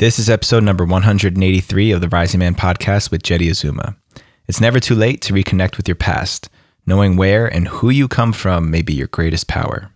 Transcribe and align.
This 0.00 0.18
is 0.18 0.30
episode 0.30 0.64
number 0.64 0.86
183 0.86 1.90
of 1.90 2.00
the 2.00 2.08
Rising 2.08 2.38
Man 2.38 2.54
podcast 2.54 3.10
with 3.10 3.22
Jeddy 3.22 3.50
Azuma. 3.50 3.96
It's 4.48 4.58
never 4.58 4.80
too 4.80 4.94
late 4.94 5.20
to 5.20 5.34
reconnect 5.34 5.76
with 5.76 5.86
your 5.86 5.94
past. 5.94 6.48
Knowing 6.86 7.18
where 7.18 7.46
and 7.46 7.68
who 7.68 7.90
you 7.90 8.08
come 8.08 8.32
from 8.32 8.70
may 8.70 8.80
be 8.80 8.94
your 8.94 9.08
greatest 9.08 9.46
power. 9.46 9.92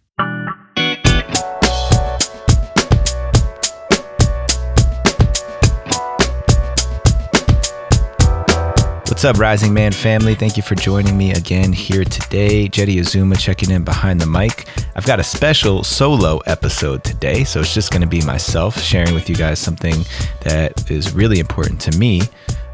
What's 9.24 9.38
up, 9.38 9.40
Rising 9.40 9.72
Man 9.72 9.90
family? 9.90 10.34
Thank 10.34 10.58
you 10.58 10.62
for 10.62 10.74
joining 10.74 11.16
me 11.16 11.32
again 11.32 11.72
here 11.72 12.04
today. 12.04 12.68
Jeddy 12.68 12.98
Azuma 12.98 13.36
checking 13.36 13.70
in 13.70 13.82
behind 13.82 14.20
the 14.20 14.26
mic. 14.26 14.68
I've 14.96 15.06
got 15.06 15.18
a 15.18 15.24
special 15.24 15.82
solo 15.82 16.40
episode 16.40 17.04
today, 17.04 17.42
so 17.42 17.60
it's 17.60 17.72
just 17.72 17.90
going 17.90 18.02
to 18.02 18.06
be 18.06 18.20
myself 18.26 18.78
sharing 18.78 19.14
with 19.14 19.30
you 19.30 19.34
guys 19.34 19.58
something 19.58 20.04
that 20.42 20.90
is 20.90 21.14
really 21.14 21.38
important 21.38 21.80
to 21.80 21.96
me. 21.96 22.20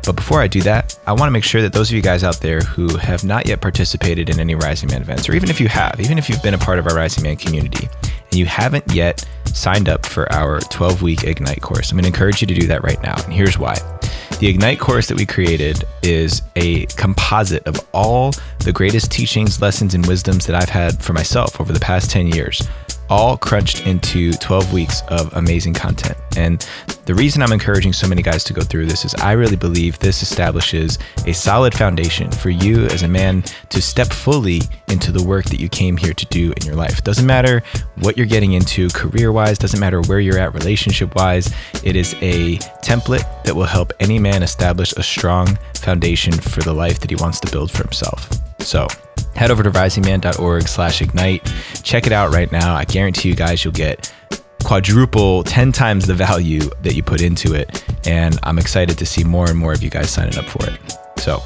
But 0.04 0.16
before 0.16 0.40
I 0.40 0.46
do 0.46 0.60
that, 0.62 0.98
I 1.06 1.12
want 1.12 1.24
to 1.28 1.30
make 1.30 1.44
sure 1.44 1.62
that 1.62 1.72
those 1.72 1.90
of 1.90 1.94
you 1.94 2.02
guys 2.02 2.24
out 2.24 2.40
there 2.40 2.60
who 2.60 2.96
have 2.96 3.24
not 3.24 3.46
yet 3.46 3.60
participated 3.60 4.30
in 4.30 4.40
any 4.40 4.54
Rising 4.54 4.90
Man 4.90 5.02
events, 5.02 5.28
or 5.28 5.34
even 5.34 5.50
if 5.50 5.60
you 5.60 5.68
have, 5.68 6.00
even 6.00 6.18
if 6.18 6.28
you've 6.28 6.42
been 6.42 6.54
a 6.54 6.58
part 6.58 6.78
of 6.78 6.86
our 6.86 6.94
Rising 6.94 7.22
Man 7.22 7.36
community 7.36 7.88
and 8.08 8.34
you 8.34 8.46
haven't 8.46 8.84
yet 8.92 9.26
signed 9.46 9.88
up 9.88 10.06
for 10.06 10.30
our 10.32 10.60
12 10.60 11.02
week 11.02 11.24
Ignite 11.24 11.60
course, 11.60 11.90
I'm 11.90 11.96
going 11.96 12.04
to 12.04 12.08
encourage 12.08 12.40
you 12.40 12.46
to 12.46 12.54
do 12.54 12.66
that 12.68 12.82
right 12.82 13.00
now. 13.02 13.14
And 13.24 13.32
here's 13.32 13.58
why. 13.58 13.74
The 14.38 14.48
Ignite 14.48 14.80
course 14.80 15.06
that 15.08 15.18
we 15.18 15.26
created 15.26 15.84
is 16.02 16.40
a 16.56 16.86
composite 16.86 17.66
of 17.66 17.78
all 17.92 18.32
the 18.60 18.72
greatest 18.72 19.10
teachings, 19.10 19.60
lessons, 19.60 19.94
and 19.94 20.06
wisdoms 20.06 20.46
that 20.46 20.56
I've 20.56 20.70
had 20.70 21.02
for 21.02 21.12
myself 21.12 21.60
over 21.60 21.74
the 21.74 21.80
past 21.80 22.10
10 22.10 22.28
years, 22.28 22.66
all 23.10 23.36
crunched 23.36 23.86
into 23.86 24.32
12 24.34 24.72
weeks 24.72 25.02
of 25.08 25.32
amazing 25.34 25.74
content. 25.74 26.16
And 26.36 26.66
the 27.06 27.14
reason 27.14 27.42
I'm 27.42 27.52
encouraging 27.52 27.92
so 27.92 28.06
many 28.06 28.22
guys 28.22 28.44
to 28.44 28.52
go 28.52 28.62
through 28.62 28.86
this 28.86 29.04
is 29.04 29.14
I 29.16 29.32
really 29.32 29.56
believe 29.56 29.98
this 29.98 30.22
establishes 30.22 30.96
a 31.26 31.32
solid 31.32 31.74
foundation 31.74 32.30
for 32.30 32.50
you 32.50 32.86
as 32.86 33.02
a 33.02 33.08
man 33.08 33.42
to 33.70 33.82
step 33.82 34.06
fully 34.06 34.60
into 34.88 35.10
the 35.10 35.22
work 35.22 35.46
that 35.46 35.58
you 35.58 35.68
came 35.68 35.96
here 35.96 36.14
to 36.14 36.26
do 36.26 36.52
in 36.52 36.64
your 36.64 36.76
life. 36.76 37.02
Doesn't 37.02 37.26
matter 37.26 37.62
what 37.96 38.16
you're 38.16 38.26
getting 38.26 38.52
into 38.52 38.88
career 38.90 39.32
wise, 39.32 39.58
doesn't 39.58 39.80
matter 39.80 40.00
where 40.02 40.20
you're 40.20 40.38
at 40.38 40.54
relationship 40.54 41.16
wise. 41.16 41.52
It 41.82 41.96
is 41.96 42.14
a 42.20 42.58
template 42.82 43.42
that 43.42 43.54
will 43.54 43.64
help 43.64 43.92
any 43.98 44.20
man 44.20 44.44
establish 44.44 44.92
a 44.92 45.02
strong 45.02 45.58
foundation 45.74 46.32
for 46.32 46.60
the 46.60 46.72
life 46.72 47.00
that 47.00 47.10
he 47.10 47.16
wants 47.16 47.40
to 47.40 47.50
build 47.50 47.72
for 47.72 47.82
himself. 47.82 48.49
So, 48.60 48.86
head 49.34 49.50
over 49.50 49.62
to 49.62 49.70
risingman.org 49.70 50.68
slash 50.68 51.02
ignite. 51.02 51.50
Check 51.82 52.06
it 52.06 52.12
out 52.12 52.32
right 52.32 52.50
now. 52.52 52.74
I 52.74 52.84
guarantee 52.84 53.28
you 53.28 53.34
guys 53.34 53.64
you'll 53.64 53.72
get 53.72 54.12
quadruple 54.64 55.42
10 55.44 55.72
times 55.72 56.06
the 56.06 56.14
value 56.14 56.60
that 56.82 56.94
you 56.94 57.02
put 57.02 57.22
into 57.22 57.54
it. 57.54 57.84
And 58.06 58.38
i'm 58.42 58.58
excited 58.58 58.98
to 58.98 59.06
see 59.06 59.24
more 59.24 59.48
and 59.48 59.58
more 59.58 59.72
of 59.72 59.82
you 59.82 59.90
guys 59.90 60.10
signing 60.10 60.38
up 60.38 60.44
for 60.44 60.68
it. 60.68 60.78
So 61.18 61.42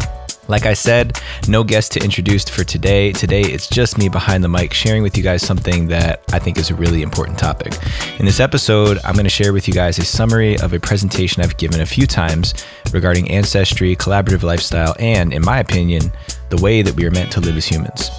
like 0.48 0.66
I 0.66 0.74
said, 0.74 1.20
no 1.48 1.64
guest 1.64 1.92
to 1.92 2.04
introduce 2.04 2.44
for 2.48 2.64
today. 2.64 3.12
Today, 3.12 3.42
it's 3.42 3.68
just 3.68 3.98
me 3.98 4.08
behind 4.08 4.44
the 4.44 4.48
mic 4.48 4.72
sharing 4.72 5.02
with 5.02 5.16
you 5.16 5.22
guys 5.22 5.42
something 5.42 5.86
that 5.88 6.22
I 6.32 6.38
think 6.38 6.58
is 6.58 6.70
a 6.70 6.74
really 6.74 7.02
important 7.02 7.38
topic. 7.38 7.74
In 8.18 8.26
this 8.26 8.40
episode, 8.40 8.98
I'm 9.04 9.14
going 9.14 9.24
to 9.24 9.30
share 9.30 9.52
with 9.52 9.66
you 9.68 9.74
guys 9.74 9.98
a 9.98 10.04
summary 10.04 10.58
of 10.58 10.72
a 10.72 10.80
presentation 10.80 11.42
I've 11.42 11.56
given 11.56 11.80
a 11.80 11.86
few 11.86 12.06
times 12.06 12.54
regarding 12.92 13.30
ancestry, 13.30 13.96
collaborative 13.96 14.42
lifestyle, 14.42 14.94
and, 14.98 15.32
in 15.32 15.42
my 15.42 15.58
opinion, 15.60 16.12
the 16.50 16.60
way 16.62 16.82
that 16.82 16.94
we 16.94 17.06
are 17.06 17.10
meant 17.10 17.32
to 17.32 17.40
live 17.40 17.56
as 17.56 17.66
humans. 17.66 18.10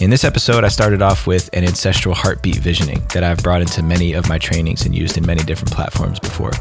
In 0.00 0.10
this 0.10 0.24
episode, 0.24 0.64
I 0.64 0.68
started 0.68 1.02
off 1.02 1.26
with 1.26 1.50
an 1.52 1.64
ancestral 1.64 2.14
heartbeat 2.14 2.56
visioning 2.56 3.04
that 3.12 3.22
I've 3.22 3.42
brought 3.42 3.60
into 3.60 3.82
many 3.82 4.14
of 4.14 4.28
my 4.28 4.38
trainings 4.38 4.86
and 4.86 4.94
used 4.94 5.18
in 5.18 5.26
many 5.26 5.42
different 5.44 5.72
platforms 5.72 6.18
before. 6.18 6.52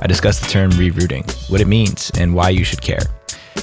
I 0.00 0.06
discussed 0.06 0.42
the 0.42 0.48
term 0.48 0.70
rerooting, 0.72 1.28
what 1.50 1.60
it 1.60 1.66
means, 1.66 2.12
and 2.18 2.34
why 2.34 2.50
you 2.50 2.62
should 2.64 2.82
care. 2.82 3.00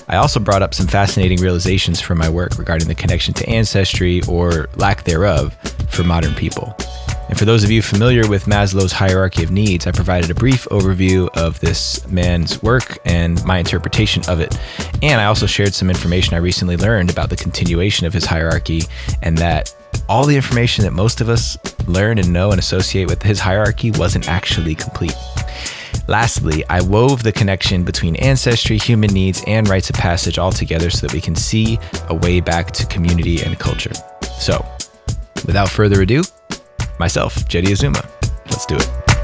I 0.08 0.18
also 0.18 0.40
brought 0.40 0.62
up 0.62 0.74
some 0.74 0.88
fascinating 0.88 1.40
realizations 1.42 2.00
from 2.00 2.18
my 2.18 2.30
work 2.30 2.58
regarding 2.58 2.88
the 2.88 2.96
connection 2.96 3.34
to 3.36 3.50
ancestry 3.50 4.22
or 4.30 4.70
lack 4.76 5.04
thereof 5.04 5.56
for 5.90 6.04
modern 6.04 6.34
people. 6.36 6.76
And 7.28 7.40
for 7.40 7.46
those 7.46 7.64
of 7.64 7.72
you 7.72 7.82
familiar 7.82 8.28
with 8.28 8.46
Maslow's 8.46 8.92
hierarchy 8.92 9.44
of 9.44 9.50
needs, 9.50 9.88
I 9.88 9.92
provided 9.92 10.30
a 10.30 10.36
brief 10.36 10.66
overview 10.70 11.28
of 11.36 11.60
this 11.60 12.08
man's 12.08 12.62
work 12.62 13.00
and 13.04 13.44
my 13.46 13.58
interpretation 13.58 14.22
of 14.28 14.40
it. 14.40 14.56
And 15.02 15.20
I 15.20 15.26
also 15.26 15.48
shared 15.48 15.74
some 15.74 15.90
information 15.90 16.36
I 16.36 16.38
recently 16.38 16.78
learned 16.78 17.10
about 17.10 17.32
the 17.32 17.36
continuation 17.36 18.06
of 18.06 18.14
his 18.14 18.26
hierarchy 18.26 18.84
and 19.24 19.38
that 19.40 19.76
all 20.08 20.26
the 20.26 20.36
information 20.36 20.84
that 20.84 20.94
most 20.94 21.20
of 21.20 21.30
us 21.30 21.58
learn 21.88 22.20
and 22.20 22.32
know 22.32 22.52
and 22.52 22.60
associate 22.60 23.10
with 23.10 23.24
his 23.24 23.40
hierarchy 23.40 23.90
wasn't 23.92 24.30
actually 24.30 24.76
complete. 24.76 25.16
Lastly, 26.08 26.64
I 26.70 26.82
wove 26.82 27.24
the 27.24 27.32
connection 27.32 27.84
between 27.84 28.16
ancestry, 28.18 28.78
human 28.78 29.12
needs, 29.12 29.44
and 29.48 29.68
rites 29.68 29.90
of 29.90 29.96
passage 29.96 30.38
all 30.38 30.52
together 30.52 30.90
so 30.90 31.08
that 31.08 31.14
we 31.14 31.22
can 31.22 31.36
see 31.36 31.80
a 32.10 32.16
way 32.16 32.40
back 32.40 32.72
to 32.72 32.86
community 32.86 33.42
and 33.42 33.58
culture. 33.58 33.94
So, 34.38 34.64
without 35.46 35.70
further 35.70 36.02
ado, 36.02 36.24
myself, 37.00 37.48
Jeddy 37.48 37.72
Azuma. 37.72 38.08
Let's 38.46 38.66
do 38.66 38.76
it. 38.76 39.15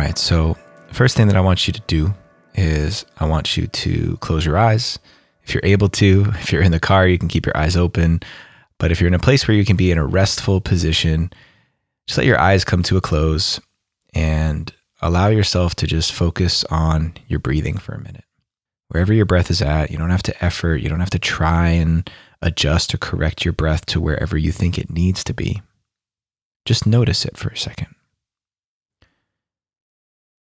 Right. 0.00 0.18
So, 0.18 0.56
first 0.92 1.16
thing 1.16 1.26
that 1.28 1.36
I 1.36 1.40
want 1.40 1.66
you 1.66 1.72
to 1.72 1.82
do 1.86 2.14
is 2.54 3.04
I 3.18 3.26
want 3.26 3.56
you 3.56 3.66
to 3.66 4.16
close 4.18 4.44
your 4.44 4.58
eyes. 4.58 4.98
If 5.44 5.54
you're 5.54 5.64
able 5.64 5.88
to, 5.90 6.26
if 6.40 6.52
you're 6.52 6.62
in 6.62 6.72
the 6.72 6.80
car, 6.80 7.06
you 7.06 7.18
can 7.18 7.28
keep 7.28 7.46
your 7.46 7.56
eyes 7.56 7.76
open. 7.76 8.20
But 8.78 8.90
if 8.90 9.00
you're 9.00 9.08
in 9.08 9.14
a 9.14 9.18
place 9.18 9.46
where 9.46 9.56
you 9.56 9.64
can 9.64 9.76
be 9.76 9.90
in 9.90 9.98
a 9.98 10.06
restful 10.06 10.60
position, 10.60 11.30
just 12.06 12.18
let 12.18 12.26
your 12.26 12.40
eyes 12.40 12.64
come 12.64 12.82
to 12.84 12.96
a 12.96 13.00
close 13.00 13.60
and 14.14 14.72
allow 15.02 15.28
yourself 15.28 15.74
to 15.76 15.86
just 15.86 16.12
focus 16.12 16.64
on 16.64 17.14
your 17.28 17.38
breathing 17.38 17.76
for 17.76 17.94
a 17.94 18.02
minute. 18.02 18.24
Wherever 18.88 19.12
your 19.12 19.26
breath 19.26 19.50
is 19.50 19.62
at, 19.62 19.90
you 19.90 19.98
don't 19.98 20.10
have 20.10 20.22
to 20.24 20.44
effort, 20.44 20.76
you 20.76 20.88
don't 20.88 21.00
have 21.00 21.10
to 21.10 21.18
try 21.18 21.68
and 21.68 22.10
adjust 22.42 22.94
or 22.94 22.98
correct 22.98 23.44
your 23.44 23.52
breath 23.52 23.86
to 23.86 24.00
wherever 24.00 24.36
you 24.36 24.50
think 24.50 24.78
it 24.78 24.90
needs 24.90 25.22
to 25.24 25.34
be. 25.34 25.62
Just 26.64 26.86
notice 26.86 27.24
it 27.24 27.36
for 27.36 27.50
a 27.50 27.56
second. 27.56 27.94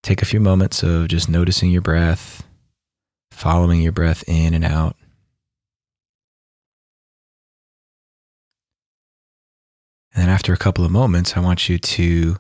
Take 0.04 0.22
a 0.22 0.26
few 0.26 0.40
moments 0.40 0.82
of 0.82 1.08
just 1.10 1.30
noticing 1.30 1.70
your 1.70 1.82
breath, 1.82 2.44
following 3.30 3.82
your 3.82 3.92
breath 3.92 4.24
in 4.28 4.54
and 4.54 4.66
out. 4.66 4.96
And 10.14 10.24
then 10.24 10.30
after 10.30 10.54
a 10.54 10.58
couple 10.58 10.84
of 10.84 10.92
moments, 10.92 11.38
I 11.38 11.40
want 11.40 11.70
you 11.70 11.78
to 11.78 12.38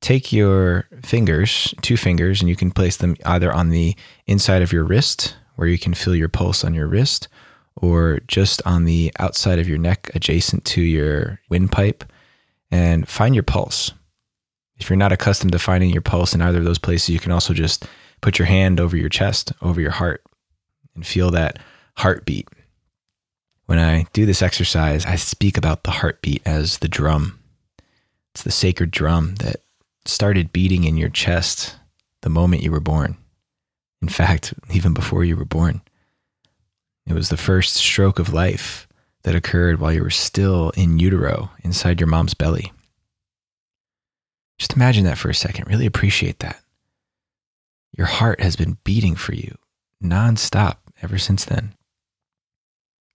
take 0.00 0.32
your 0.32 0.86
fingers, 1.02 1.74
two 1.82 1.96
fingers, 1.96 2.40
and 2.40 2.48
you 2.48 2.56
can 2.56 2.70
place 2.70 2.96
them 2.98 3.16
either 3.24 3.52
on 3.52 3.70
the 3.70 3.96
inside 4.26 4.62
of 4.62 4.72
your 4.72 4.84
wrist, 4.84 5.34
where 5.56 5.66
you 5.66 5.78
can 5.78 5.94
feel 5.94 6.14
your 6.14 6.28
pulse 6.28 6.62
on 6.62 6.74
your 6.74 6.86
wrist, 6.86 7.26
or 7.74 8.20
just 8.28 8.62
on 8.64 8.84
the 8.84 9.12
outside 9.18 9.58
of 9.58 9.68
your 9.68 9.78
neck, 9.78 10.10
adjacent 10.14 10.64
to 10.66 10.82
your 10.82 11.40
windpipe, 11.48 12.04
and 12.70 13.08
find 13.08 13.34
your 13.34 13.42
pulse. 13.42 13.92
If 14.78 14.88
you're 14.88 14.96
not 14.96 15.12
accustomed 15.12 15.52
to 15.52 15.58
finding 15.58 15.90
your 15.90 16.02
pulse 16.02 16.34
in 16.34 16.42
either 16.42 16.58
of 16.58 16.64
those 16.64 16.78
places, 16.78 17.08
you 17.10 17.18
can 17.18 17.32
also 17.32 17.52
just 17.52 17.86
put 18.20 18.38
your 18.38 18.46
hand 18.46 18.80
over 18.80 18.96
your 18.96 19.08
chest, 19.08 19.52
over 19.62 19.80
your 19.80 19.90
heart, 19.90 20.22
and 20.94 21.06
feel 21.06 21.30
that 21.32 21.58
heartbeat. 21.96 22.48
When 23.66 23.78
I 23.78 24.06
do 24.12 24.24
this 24.24 24.42
exercise, 24.42 25.04
I 25.04 25.16
speak 25.16 25.58
about 25.58 25.84
the 25.84 25.90
heartbeat 25.90 26.42
as 26.46 26.78
the 26.78 26.88
drum. 26.88 27.38
It's 28.34 28.42
the 28.42 28.50
sacred 28.50 28.90
drum 28.90 29.34
that 29.36 29.56
started 30.04 30.52
beating 30.52 30.84
in 30.84 30.96
your 30.96 31.10
chest 31.10 31.76
the 32.22 32.30
moment 32.30 32.62
you 32.62 32.70
were 32.70 32.80
born. 32.80 33.16
In 34.00 34.08
fact, 34.08 34.54
even 34.72 34.94
before 34.94 35.24
you 35.24 35.36
were 35.36 35.44
born. 35.44 35.82
It 37.06 37.14
was 37.14 37.30
the 37.30 37.36
first 37.36 37.74
stroke 37.74 38.18
of 38.18 38.32
life 38.32 38.86
that 39.22 39.34
occurred 39.34 39.80
while 39.80 39.92
you 39.92 40.02
were 40.02 40.10
still 40.10 40.70
in 40.70 40.98
utero 40.98 41.50
inside 41.64 42.00
your 42.00 42.06
mom's 42.06 42.34
belly. 42.34 42.72
Just 44.58 44.74
imagine 44.74 45.04
that 45.04 45.18
for 45.18 45.30
a 45.30 45.34
second. 45.34 45.68
Really 45.68 45.86
appreciate 45.86 46.40
that. 46.40 46.60
Your 47.96 48.06
heart 48.06 48.40
has 48.40 48.56
been 48.56 48.78
beating 48.84 49.16
for 49.16 49.34
you 49.34 49.56
nonstop 50.02 50.76
ever 51.02 51.18
since 51.18 51.44
then. 51.44 51.74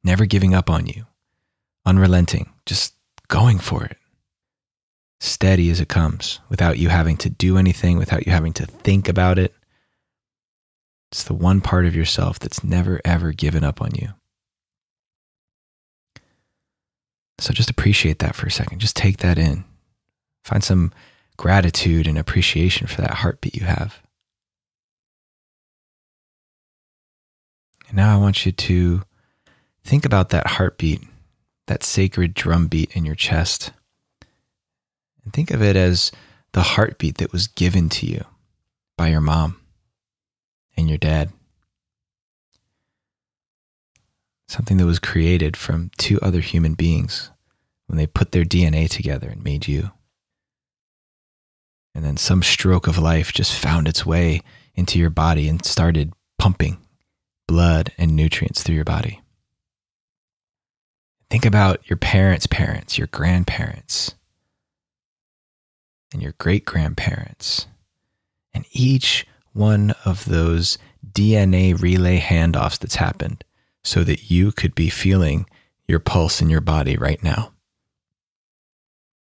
Never 0.03 0.25
giving 0.25 0.53
up 0.53 0.69
on 0.69 0.85
you, 0.85 1.05
unrelenting, 1.85 2.51
just 2.65 2.93
going 3.27 3.59
for 3.59 3.85
it. 3.85 3.97
Steady 5.19 5.69
as 5.69 5.79
it 5.79 5.87
comes, 5.87 6.39
without 6.49 6.77
you 6.77 6.89
having 6.89 7.15
to 7.17 7.29
do 7.29 7.57
anything, 7.57 7.97
without 7.97 8.25
you 8.25 8.31
having 8.33 8.51
to 8.53 8.65
think 8.65 9.07
about 9.07 9.39
it. 9.39 9.53
It's 11.11 11.23
the 11.23 11.33
one 11.33 11.61
part 11.61 11.85
of 11.85 11.95
yourself 11.95 12.39
that's 12.39 12.63
never, 12.63 12.99
ever 13.05 13.31
given 13.31 13.63
up 13.63 13.81
on 13.81 13.91
you. 13.95 14.09
So 17.39 17.53
just 17.53 17.69
appreciate 17.69 18.19
that 18.19 18.35
for 18.35 18.47
a 18.47 18.51
second. 18.51 18.79
Just 18.79 18.95
take 18.97 19.17
that 19.17 19.37
in. 19.37 19.63
Find 20.43 20.63
some 20.63 20.91
gratitude 21.43 22.07
and 22.07 22.17
appreciation 22.17 22.87
for 22.87 23.01
that 23.01 23.15
heartbeat 23.15 23.53
you 23.53 23.65
have. 23.65 24.01
And 27.89 27.97
now 27.97 28.15
I 28.15 28.17
want 28.17 28.45
you 28.45 28.53
to 28.53 29.03
think 29.83 30.05
about 30.05 30.29
that 30.29 30.47
heartbeat, 30.47 31.01
that 31.67 31.83
sacred 31.83 32.33
drum 32.33 32.67
beat 32.67 32.95
in 32.95 33.03
your 33.03 33.15
chest. 33.15 33.73
And 35.25 35.33
think 35.33 35.51
of 35.51 35.61
it 35.61 35.75
as 35.75 36.13
the 36.53 36.61
heartbeat 36.61 37.17
that 37.17 37.33
was 37.33 37.47
given 37.47 37.89
to 37.89 38.05
you 38.05 38.23
by 38.97 39.09
your 39.09 39.19
mom 39.19 39.59
and 40.77 40.87
your 40.87 40.97
dad. 40.97 41.33
Something 44.47 44.77
that 44.77 44.85
was 44.85 44.99
created 44.99 45.57
from 45.57 45.91
two 45.97 46.21
other 46.21 46.39
human 46.39 46.73
beings 46.73 47.31
when 47.87 47.97
they 47.97 48.07
put 48.07 48.31
their 48.31 48.45
DNA 48.45 48.89
together 48.89 49.27
and 49.27 49.43
made 49.43 49.67
you. 49.67 49.91
And 51.95 52.03
then 52.03 52.17
some 52.17 52.41
stroke 52.41 52.87
of 52.87 52.97
life 52.97 53.31
just 53.33 53.53
found 53.53 53.87
its 53.87 54.05
way 54.05 54.41
into 54.75 54.97
your 54.97 55.09
body 55.09 55.47
and 55.47 55.63
started 55.63 56.13
pumping 56.39 56.77
blood 57.47 57.91
and 57.97 58.15
nutrients 58.15 58.63
through 58.63 58.75
your 58.75 58.83
body. 58.83 59.21
Think 61.29 61.45
about 61.45 61.87
your 61.89 61.97
parents' 61.97 62.47
parents, 62.47 62.97
your 62.97 63.07
grandparents, 63.07 64.15
and 66.11 66.21
your 66.21 66.33
great 66.37 66.65
grandparents. 66.65 67.67
And 68.53 68.65
each 68.71 69.25
one 69.51 69.93
of 70.05 70.25
those 70.25 70.77
DNA 71.11 71.79
relay 71.79 72.19
handoffs 72.19 72.77
that's 72.79 72.95
happened 72.95 73.43
so 73.83 74.03
that 74.03 74.31
you 74.31 74.51
could 74.51 74.75
be 74.75 74.89
feeling 74.89 75.45
your 75.87 75.99
pulse 75.99 76.41
in 76.41 76.49
your 76.49 76.61
body 76.61 76.97
right 76.97 77.21
now. 77.23 77.51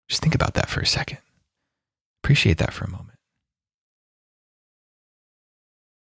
Just 0.08 0.22
think 0.22 0.34
about 0.34 0.54
that 0.54 0.68
for 0.68 0.80
a 0.80 0.86
second. 0.86 1.18
Appreciate 2.22 2.58
that 2.58 2.72
for 2.72 2.84
a 2.84 2.90
moment. 2.90 3.18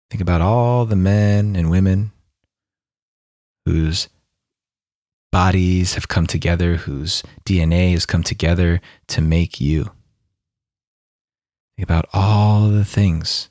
Think 0.09 0.21
about 0.21 0.41
all 0.41 0.85
the 0.85 0.95
men 0.95 1.55
and 1.55 1.69
women 1.69 2.11
whose 3.65 4.07
bodies 5.31 5.95
have 5.95 6.07
come 6.07 6.25
together, 6.25 6.75
whose 6.75 7.23
DNA 7.45 7.91
has 7.91 8.05
come 8.05 8.23
together 8.23 8.81
to 9.07 9.21
make 9.21 9.59
you. 9.59 9.91
Think 11.75 11.83
about 11.83 12.07
all 12.13 12.69
the 12.69 12.85
things 12.85 13.49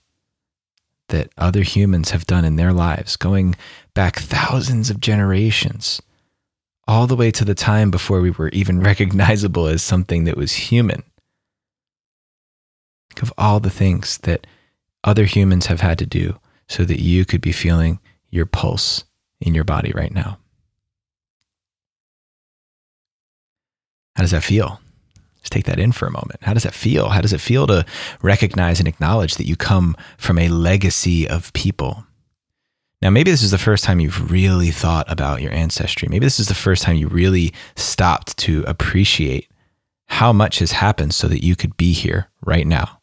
that 1.09 1.31
other 1.37 1.63
humans 1.63 2.11
have 2.11 2.27
done 2.27 2.45
in 2.45 2.57
their 2.57 2.73
lives, 2.73 3.17
going 3.17 3.55
back 3.95 4.17
thousands 4.17 4.91
of 4.91 5.01
generations, 5.01 6.03
all 6.89 7.07
the 7.07 7.15
way 7.15 7.31
to 7.31 7.45
the 7.45 7.55
time 7.55 7.91
before 7.91 8.21
we 8.21 8.31
were 8.31 8.49
even 8.49 8.81
recognizable 8.91 9.67
as 9.67 9.83
something 9.83 10.25
that 10.25 10.37
was 10.37 10.53
human. 10.53 11.05
Think 13.17 13.31
of 13.31 13.35
all 13.39 13.61
the 13.61 13.71
things 13.71 14.19
that 14.19 14.47
other 15.03 15.25
humans 15.25 15.67
have 15.67 15.81
had 15.81 15.99
to 16.01 16.07
do 16.07 16.39
so 16.69 16.85
that 16.85 17.01
you 17.01 17.25
could 17.25 17.41
be 17.41 17.53
feeling 17.53 17.99
your 18.29 18.45
pulse 18.45 19.05
in 19.41 19.55
your 19.55 19.65
body 19.65 19.91
right 19.95 20.13
now. 20.13 20.39
How 24.17 24.23
does 24.23 24.33
that 24.33 24.45
feel? 24.45 24.83
Just 25.41 25.51
take 25.51 25.65
that 25.65 25.79
in 25.79 25.93
for 25.93 26.07
a 26.07 26.11
moment. 26.11 26.43
How 26.43 26.53
does 26.53 26.65
that 26.65 26.75
feel? 26.75 27.09
How 27.09 27.23
does 27.23 27.33
it 27.33 27.41
feel 27.41 27.67
to 27.69 27.87
recognize 28.21 28.81
and 28.81 28.89
acknowledge 28.89 29.37
that 29.37 29.47
you 29.47 29.57
come 29.57 29.97
from 30.19 30.39
a 30.39 30.49
legacy 30.49 31.27
of 31.27 31.55
people? 31.55 32.05
Now, 33.01 33.09
maybe 33.09 33.31
this 33.31 33.43
is 33.43 33.51
the 33.51 33.57
first 33.57 33.83
time 33.83 33.99
you've 33.99 34.31
really 34.31 34.71
thought 34.71 35.11
about 35.11 35.41
your 35.41 35.53
ancestry. 35.53 36.09
Maybe 36.11 36.27
this 36.27 36.41
is 36.41 36.49
the 36.49 36.55
first 36.55 36.83
time 36.83 36.97
you 36.97 37.09
really 37.09 37.55
stopped 37.77 38.37
to 38.39 38.63
appreciate 38.67 39.49
how 40.09 40.33
much 40.33 40.59
has 40.61 40.73
happened 40.73 41.15
so 41.15 41.29
that 41.29 41.45
you 41.45 41.57
could 41.57 41.77
be 41.77 41.93
here 41.93 42.29
right 42.45 42.67
now, 42.67 42.96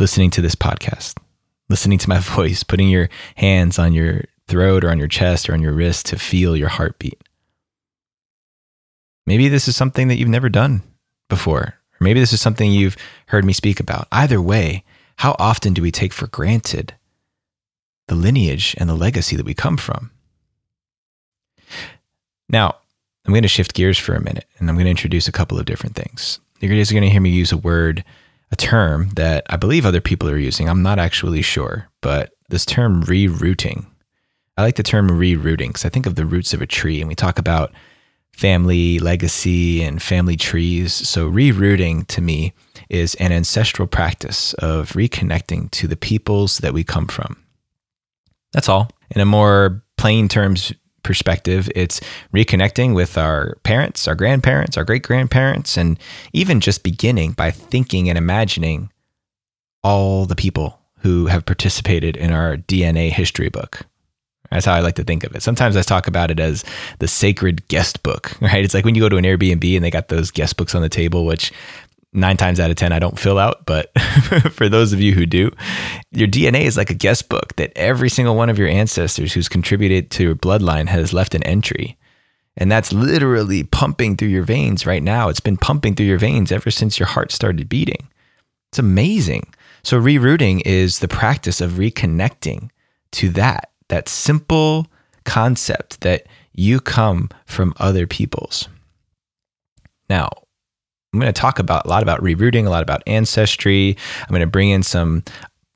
listening 0.00 0.30
to 0.30 0.40
this 0.40 0.54
podcast, 0.54 1.18
listening 1.68 1.98
to 1.98 2.08
my 2.08 2.18
voice, 2.18 2.64
putting 2.64 2.88
your 2.88 3.08
hands 3.36 3.78
on 3.78 3.92
your 3.92 4.24
throat 4.48 4.82
or 4.82 4.90
on 4.90 4.98
your 4.98 5.06
chest 5.06 5.48
or 5.48 5.52
on 5.52 5.62
your 5.62 5.72
wrist 5.72 6.06
to 6.06 6.18
feel 6.18 6.56
your 6.56 6.68
heartbeat. 6.68 7.22
Maybe 9.26 9.48
this 9.48 9.68
is 9.68 9.76
something 9.76 10.08
that 10.08 10.16
you've 10.16 10.28
never 10.28 10.48
done 10.48 10.82
before. 11.28 11.60
Or 11.60 12.00
maybe 12.00 12.18
this 12.18 12.32
is 12.32 12.40
something 12.40 12.72
you've 12.72 12.96
heard 13.26 13.44
me 13.44 13.52
speak 13.52 13.78
about. 13.78 14.08
Either 14.10 14.40
way, 14.40 14.82
how 15.16 15.36
often 15.38 15.74
do 15.74 15.82
we 15.82 15.92
take 15.92 16.12
for 16.12 16.26
granted 16.26 16.94
the 18.08 18.14
lineage 18.14 18.74
and 18.78 18.88
the 18.88 18.94
legacy 18.94 19.36
that 19.36 19.46
we 19.46 19.54
come 19.54 19.76
from? 19.76 20.10
Now, 22.48 22.76
I'm 23.24 23.32
going 23.32 23.42
to 23.42 23.48
shift 23.48 23.74
gears 23.74 23.98
for 23.98 24.14
a 24.14 24.24
minute 24.24 24.46
and 24.58 24.68
I'm 24.68 24.74
going 24.74 24.86
to 24.86 24.90
introduce 24.90 25.28
a 25.28 25.32
couple 25.32 25.58
of 25.58 25.66
different 25.66 25.94
things. 25.94 26.40
You're 26.58 26.70
going 26.70 27.02
to 27.02 27.10
hear 27.10 27.20
me 27.20 27.30
use 27.30 27.52
a 27.52 27.56
word, 27.56 28.02
a 28.50 28.56
term 28.56 29.10
that 29.10 29.46
I 29.48 29.56
believe 29.56 29.86
other 29.86 30.00
people 30.00 30.28
are 30.28 30.38
using. 30.38 30.68
I'm 30.68 30.82
not 30.82 30.98
actually 30.98 31.42
sure, 31.42 31.88
but 32.00 32.32
this 32.48 32.66
term 32.66 33.04
rerooting. 33.04 33.86
I 34.56 34.62
like 34.62 34.76
the 34.76 34.82
term 34.82 35.08
rerooting 35.08 35.68
because 35.68 35.84
I 35.84 35.88
think 35.88 36.06
of 36.06 36.16
the 36.16 36.26
roots 36.26 36.52
of 36.52 36.60
a 36.60 36.66
tree 36.66 37.00
and 37.00 37.08
we 37.08 37.14
talk 37.14 37.38
about 37.38 37.72
family 38.32 38.98
legacy 38.98 39.82
and 39.82 40.02
family 40.02 40.36
trees. 40.36 40.92
So, 40.92 41.30
rerooting 41.30 42.06
to 42.08 42.20
me 42.20 42.52
is 42.88 43.14
an 43.16 43.32
ancestral 43.32 43.86
practice 43.86 44.52
of 44.54 44.92
reconnecting 44.92 45.70
to 45.72 45.86
the 45.86 45.96
peoples 45.96 46.58
that 46.58 46.74
we 46.74 46.84
come 46.84 47.06
from. 47.06 47.36
That's 48.52 48.68
all. 48.68 48.90
In 49.10 49.20
a 49.20 49.26
more 49.26 49.82
plain 49.96 50.28
terms 50.28 50.72
perspective, 51.02 51.70
it's 51.74 52.00
reconnecting 52.34 52.94
with 52.94 53.16
our 53.18 53.56
parents, 53.62 54.06
our 54.08 54.14
grandparents, 54.14 54.76
our 54.76 54.84
great 54.84 55.02
grandparents, 55.02 55.76
and 55.76 55.98
even 56.32 56.60
just 56.60 56.82
beginning 56.82 57.32
by 57.32 57.50
thinking 57.50 58.08
and 58.08 58.18
imagining 58.18 58.90
all 59.82 60.26
the 60.26 60.36
people 60.36 60.78
who 60.98 61.26
have 61.26 61.46
participated 61.46 62.16
in 62.16 62.32
our 62.32 62.56
DNA 62.56 63.10
history 63.10 63.48
book. 63.48 63.82
That's 64.50 64.66
how 64.66 64.74
I 64.74 64.80
like 64.80 64.96
to 64.96 65.04
think 65.04 65.22
of 65.22 65.34
it. 65.34 65.42
Sometimes 65.42 65.76
I 65.76 65.82
talk 65.82 66.08
about 66.08 66.30
it 66.30 66.40
as 66.40 66.64
the 66.98 67.06
sacred 67.06 67.66
guest 67.68 68.02
book, 68.02 68.36
right? 68.40 68.64
It's 68.64 68.74
like 68.74 68.84
when 68.84 68.94
you 68.94 69.00
go 69.00 69.08
to 69.08 69.16
an 69.16 69.24
Airbnb 69.24 69.76
and 69.76 69.84
they 69.84 69.90
got 69.90 70.08
those 70.08 70.30
guest 70.30 70.56
books 70.56 70.74
on 70.74 70.82
the 70.82 70.88
table, 70.88 71.24
which 71.24 71.52
nine 72.12 72.36
times 72.36 72.58
out 72.58 72.70
of 72.70 72.76
10 72.76 72.92
I 72.92 72.98
don't 72.98 73.18
fill 73.18 73.38
out. 73.38 73.66
But 73.66 73.90
for 74.52 74.68
those 74.68 74.92
of 74.92 75.00
you 75.00 75.14
who 75.14 75.26
do, 75.26 75.50
your 76.10 76.28
DNA 76.28 76.62
is 76.62 76.76
like 76.76 76.90
a 76.90 76.94
guest 76.94 77.28
book 77.28 77.56
that 77.56 77.72
every 77.76 78.08
single 78.08 78.36
one 78.36 78.50
of 78.50 78.58
your 78.58 78.68
ancestors 78.68 79.32
who's 79.32 79.48
contributed 79.48 80.10
to 80.12 80.22
your 80.22 80.34
bloodline 80.34 80.88
has 80.88 81.12
left 81.12 81.34
an 81.34 81.42
entry. 81.44 81.96
And 82.56 82.70
that's 82.70 82.92
literally 82.92 83.62
pumping 83.62 84.16
through 84.16 84.28
your 84.28 84.42
veins 84.42 84.84
right 84.86 85.02
now. 85.02 85.28
It's 85.28 85.40
been 85.40 85.56
pumping 85.56 85.94
through 85.94 86.06
your 86.06 86.18
veins 86.18 86.52
ever 86.52 86.70
since 86.70 86.98
your 86.98 87.06
heart 87.06 87.32
started 87.32 87.68
beating. 87.68 88.08
It's 88.70 88.78
amazing. 88.78 89.54
So, 89.82 89.98
rerooting 89.98 90.60
is 90.66 90.98
the 90.98 91.08
practice 91.08 91.60
of 91.60 91.72
reconnecting 91.72 92.70
to 93.12 93.30
that 93.30 93.70
that 93.88 94.08
simple 94.08 94.86
concept 95.24 96.00
that 96.00 96.26
you 96.52 96.80
come 96.80 97.28
from 97.46 97.74
other 97.78 98.06
peoples. 98.06 98.68
Now, 100.08 100.30
I'm 101.12 101.20
going 101.20 101.32
to 101.32 101.40
talk 101.40 101.58
about 101.58 101.86
a 101.86 101.88
lot 101.88 102.02
about 102.02 102.20
rerooting, 102.20 102.66
a 102.66 102.70
lot 102.70 102.82
about 102.82 103.02
ancestry. 103.06 103.96
I'm 104.20 104.28
going 104.28 104.40
to 104.40 104.46
bring 104.46 104.70
in 104.70 104.82
some 104.82 105.24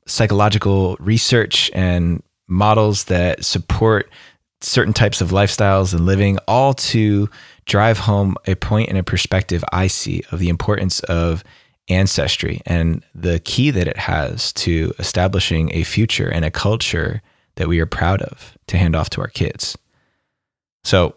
psychological 0.07 0.95
research 0.99 1.69
and 1.73 2.23
models 2.47 3.05
that 3.05 3.43
support 3.43 4.09
certain 4.61 4.93
types 4.93 5.21
of 5.21 5.31
lifestyles 5.31 5.93
and 5.93 6.05
living, 6.05 6.37
all 6.47 6.73
to 6.73 7.29
drive 7.65 7.97
home 7.97 8.35
a 8.45 8.55
point 8.55 8.89
and 8.89 8.97
a 8.97 9.03
perspective 9.03 9.63
I 9.71 9.87
see 9.87 10.23
of 10.31 10.39
the 10.39 10.49
importance 10.49 11.01
of 11.01 11.43
ancestry 11.87 12.61
and 12.65 13.03
the 13.13 13.39
key 13.41 13.71
that 13.71 13.87
it 13.87 13.97
has 13.97 14.53
to 14.53 14.93
establishing 14.97 15.71
a 15.73 15.83
future 15.83 16.29
and 16.29 16.45
a 16.45 16.51
culture 16.51 17.21
that 17.55 17.67
we 17.67 17.79
are 17.79 17.85
proud 17.85 18.21
of 18.21 18.57
to 18.67 18.77
hand 18.77 18.95
off 18.95 19.09
to 19.11 19.21
our 19.21 19.27
kids. 19.27 19.77
So, 20.83 21.15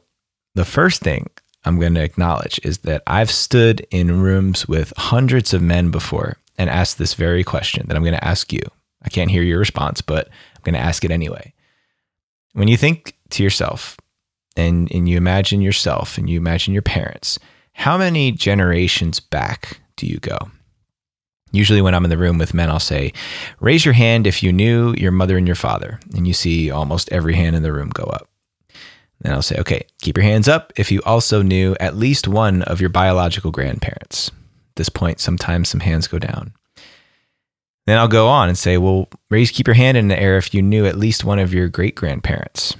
the 0.55 0.65
first 0.65 1.03
thing 1.03 1.31
I'm 1.65 1.79
going 1.79 1.95
to 1.95 2.03
acknowledge 2.03 2.61
is 2.62 2.79
that 2.79 3.03
I've 3.07 3.31
stood 3.31 3.87
in 3.91 4.21
rooms 4.21 4.67
with 4.69 4.93
hundreds 4.97 5.53
of 5.53 5.62
men 5.62 5.91
before 5.91 6.37
and 6.57 6.71
asked 6.71 6.99
this 6.99 7.15
very 7.15 7.45
question 7.45 7.87
that 7.87 7.97
I'm 7.97 8.03
going 8.03 8.15
to 8.15 8.25
ask 8.25 8.53
you. 8.53 8.62
I 9.03 9.09
can't 9.09 9.31
hear 9.31 9.43
your 9.43 9.59
response, 9.59 10.00
but 10.00 10.29
I'm 10.29 10.62
going 10.65 10.75
to 10.75 10.81
ask 10.81 11.05
it 11.05 11.11
anyway. 11.11 11.53
When 12.53 12.69
you 12.69 12.77
think 12.77 13.17
to 13.31 13.43
yourself 13.43 13.97
and, 14.57 14.91
and 14.93 15.09
you 15.09 15.17
imagine 15.17 15.61
yourself 15.61 16.19
and 16.19 16.29
you 16.29 16.38
imagine 16.38 16.73
your 16.75 16.83
parents, 16.83 17.38
how 17.73 17.97
many 17.97 18.33
generations 18.33 19.21
back 19.21 19.81
do 19.97 20.07
you 20.07 20.19
go? 20.19 20.37
Usually, 21.53 21.81
when 21.81 21.95
I'm 21.95 22.05
in 22.05 22.11
the 22.11 22.19
room 22.19 22.37
with 22.37 22.53
men, 22.53 22.69
I'll 22.69 22.81
say, 22.81 23.12
Raise 23.61 23.85
your 23.85 23.95
hand 23.95 24.27
if 24.27 24.43
you 24.43 24.53
knew 24.53 24.95
your 24.99 25.12
mother 25.12 25.38
and 25.38 25.47
your 25.47 25.57
father. 25.57 25.99
And 26.15 26.27
you 26.27 26.35
see 26.35 26.71
almost 26.71 27.11
every 27.11 27.35
hand 27.35 27.57
in 27.57 27.62
the 27.62 27.73
room 27.73 27.88
go 27.88 28.05
up. 28.05 28.29
Then 29.21 29.33
I'll 29.33 29.43
say, 29.43 29.59
Okay, 29.59 29.87
keep 30.01 30.17
your 30.17 30.25
hands 30.25 30.49
up 30.49 30.73
if 30.77 30.91
you 30.91 31.01
also 31.05 31.43
knew 31.43 31.77
at 31.81 31.97
least 31.97 32.29
one 32.29 32.63
of 32.63 32.81
your 32.81 32.91
biological 32.91 33.51
grandparents. 33.51 34.29
At 34.29 34.77
this 34.77 34.89
point, 34.89 35.21
sometimes 35.21 35.69
some 35.69 35.81
hands 35.81 36.07
go 36.07 36.19
down. 36.19 36.53
Then 37.89 37.97
I'll 37.97 38.07
go 38.07 38.29
on 38.29 38.51
and 38.51 38.59
say, 38.59 38.77
well, 38.77 39.09
raise, 39.31 39.51
keep 39.51 39.67
your 39.67 39.73
hand 39.73 39.97
in 39.97 40.09
the 40.09 40.21
air 40.21 40.37
if 40.37 40.53
you 40.53 40.61
knew 40.61 40.85
at 40.85 40.99
least 40.99 41.25
one 41.25 41.39
of 41.39 41.55
your 41.55 41.69
great 41.71 41.95
grandparents. 41.95 42.77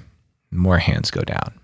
More 0.51 0.77
hands 0.77 1.11
go 1.11 1.23
down. 1.23 1.59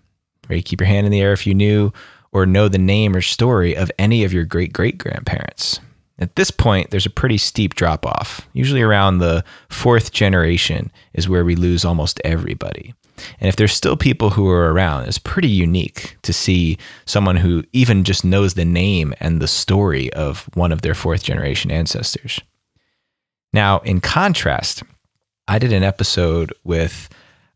Ready, 0.49 0.63
keep 0.63 0.81
your 0.81 0.87
hand 0.87 1.05
in 1.05 1.13
the 1.13 1.21
air 1.21 1.35
if 1.35 1.47
you 1.47 1.53
knew 1.53 1.93
or 2.33 2.47
know 2.47 2.69
the 2.69 2.79
name 2.79 3.15
or 3.15 3.21
story 3.21 3.77
of 3.77 3.93
any 3.99 4.25
of 4.25 4.33
your 4.33 4.45
great 4.47 4.73
great 4.73 4.97
grandparents. 4.97 5.79
At 6.19 6.37
this 6.37 6.51
point, 6.51 6.91
there's 6.91 7.05
a 7.05 7.11
pretty 7.11 7.37
steep 7.37 7.75
drop 7.75 8.07
off. 8.07 8.49
Usually 8.55 8.81
around 8.81 9.19
the 9.19 9.45
fourth 9.69 10.13
generation 10.13 10.91
is 11.13 11.29
where 11.29 11.45
we 11.45 11.55
lose 11.55 11.85
almost 11.85 12.23
everybody. 12.25 12.95
And 13.39 13.49
if 13.49 13.57
there's 13.57 13.73
still 13.73 13.97
people 13.97 14.31
who 14.31 14.49
are 14.49 14.73
around, 14.73 15.07
it's 15.07 15.19
pretty 15.19 15.49
unique 15.49 16.17
to 16.23 16.33
see 16.33 16.79
someone 17.07 17.37
who 17.37 17.65
even 17.73 18.05
just 18.05 18.25
knows 18.25 18.55
the 18.55 18.65
name 18.65 19.15
and 19.21 19.41
the 19.41 19.49
story 19.49 20.13
of 20.15 20.49
one 20.55 20.73
of 20.73 20.83
their 20.83 20.95
fourth 20.95 21.23
generation 21.23 21.71
ancestors. 21.71 22.41
Now, 23.53 23.79
in 23.81 24.01
contrast, 24.01 24.83
I 25.47 25.59
did 25.59 25.73
an 25.73 25.85
episode 25.85 26.53
with 26.65 27.09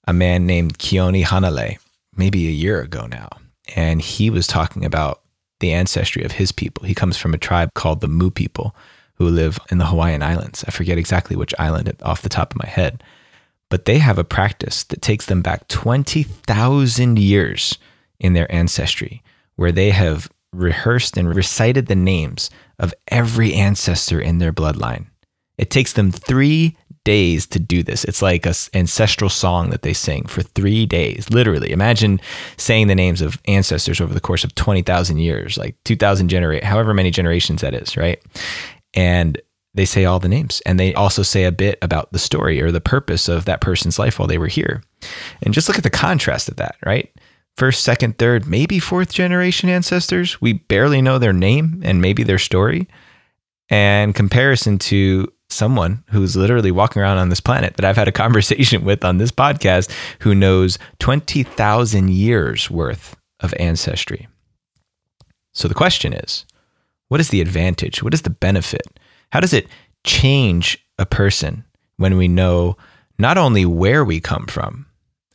a 0.07 0.13
man 0.13 0.47
named 0.47 0.79
Keone 0.79 1.25
Hanale 1.25 1.79
maybe 2.17 2.49
a 2.49 2.53
year 2.53 2.81
ago 2.81 3.07
now, 3.07 3.29
and 3.77 4.01
he 4.01 4.31
was 4.31 4.47
talking 4.47 4.85
about 4.85 5.23
the 5.61 5.73
ancestry 5.73 6.23
of 6.23 6.33
his 6.33 6.53
people. 6.53 6.85
He 6.85 6.95
comes 6.95 7.17
from 7.17 7.35
a 7.35 7.39
tribe 7.39 7.75
called 7.75 8.01
the 8.01 8.09
Mu 8.09 8.31
people 8.31 8.77
who 9.15 9.29
live 9.29 9.59
in 9.71 9.79
the 9.79 9.87
Hawaiian 9.87 10.23
Islands. 10.23 10.65
I 10.67 10.71
forget 10.71 10.99
exactly 10.99 11.37
which 11.37 11.55
island 11.59 11.93
off 12.03 12.23
the 12.23 12.29
top 12.29 12.53
of 12.53 12.59
my 12.59 12.69
head, 12.69 13.03
but 13.69 13.85
they 13.85 13.99
have 13.99 14.19
a 14.19 14.25
practice 14.25 14.85
that 14.85 15.03
takes 15.03 15.27
them 15.27 15.43
back 15.43 15.69
20,000 15.69 17.19
years 17.19 17.79
in 18.19 18.33
their 18.33 18.51
ancestry 18.53 19.23
where 19.57 19.73
they 19.73 19.91
have 19.91 20.31
rehearsed 20.53 21.17
and 21.17 21.35
recited 21.35 21.87
the 21.87 21.97
names 21.97 22.51
of 22.79 22.95
every 23.09 23.55
ancestor 23.55 24.21
in 24.21 24.39
their 24.39 24.53
bloodline. 24.53 25.07
It 25.59 25.71
takes 25.71 25.93
them 25.93 26.13
three 26.13 26.77
days 27.05 27.47
to 27.47 27.59
do 27.59 27.83
this. 27.83 28.05
It's 28.05 28.23
like 28.23 28.47
a 28.47 28.55
ancestral 28.75 29.31
song 29.31 29.71
that 29.71 29.83
they 29.83 29.93
sing 29.93 30.27
for 30.27 30.43
three 30.43 30.87
days, 30.87 31.29
literally. 31.31 31.73
Imagine 31.73 32.21
saying 32.57 32.87
the 32.87 32.95
names 32.95 33.21
of 33.21 33.41
ancestors 33.47 34.01
over 34.01 34.15
the 34.15 34.21
course 34.21 34.45
of 34.45 34.55
20,000 34.55 35.19
years, 35.19 35.59
like 35.59 35.75
2,000 35.85 36.29
generate, 36.29 36.65
however 36.65 36.95
many 36.95 37.11
generations 37.11 37.63
that 37.63 37.75
is, 37.75 37.97
right? 37.97 38.23
And 38.95 39.41
they 39.79 39.85
say 39.85 40.05
all 40.05 40.19
the 40.19 40.29
names 40.29 40.61
and 40.67 40.79
they 40.79 40.93
also 40.93 41.23
say 41.23 41.45
a 41.45 41.53
bit 41.53 41.79
about 41.83 42.11
the 42.11 42.19
story 42.19 42.61
or 42.61 42.73
the 42.73 42.81
purpose 42.81 43.29
of 43.29 43.45
that 43.45 43.61
person's 43.61 43.97
life 43.97 44.19
while 44.19 44.27
they 44.27 44.37
were 44.37 44.49
here. 44.49 44.83
And 45.43 45.55
just 45.55 45.69
look 45.69 45.79
at 45.79 45.85
the 45.85 45.89
contrast 45.89 46.49
of 46.49 46.57
that, 46.57 46.75
right? 46.85 47.09
First, 47.57 47.85
second, 47.85 48.19
third, 48.19 48.45
maybe 48.45 48.81
fourth 48.81 49.13
generation 49.13 49.69
ancestors. 49.69 50.41
We 50.41 50.55
barely 50.55 51.01
know 51.01 51.19
their 51.19 51.33
name 51.33 51.81
and 51.85 52.03
maybe 52.03 52.25
their 52.25 52.41
story. 52.41 52.89
And 53.71 54.17
comparison 54.17 54.79
to 54.79 55.33
someone 55.49 56.03
who's 56.11 56.35
literally 56.35 56.73
walking 56.73 57.01
around 57.01 57.19
on 57.19 57.29
this 57.29 57.41
planet 57.41 57.77
that 57.77 57.85
I've 57.85 57.97
had 57.97 58.09
a 58.09 58.13
conversation 58.25 58.85
with 58.85 59.05
on 59.05 59.19
this 59.19 59.31
podcast 59.31 59.93
who 60.19 60.35
knows 60.35 60.77
20,000 60.99 62.11
years 62.11 62.69
worth 62.69 63.17
of 63.39 63.55
ancestry. 63.61 64.27
So 65.53 65.69
the 65.69 65.75
question 65.75 66.13
is 66.13 66.47
what 67.07 67.21
is 67.21 67.29
the 67.29 67.41
advantage? 67.41 68.03
What 68.03 68.13
is 68.13 68.23
the 68.23 68.31
benefit? 68.31 68.99
How 69.31 69.41
does 69.41 69.53
it 69.53 69.69
change 70.05 70.85
a 70.99 71.07
person 71.07 71.65
when 71.97 72.17
we 72.17 72.29
know 72.29 72.77
not 73.19 73.37
only 73.39 73.65
where 73.67 74.05
we 74.05 74.21
come 74.21 74.47
from, 74.47 74.87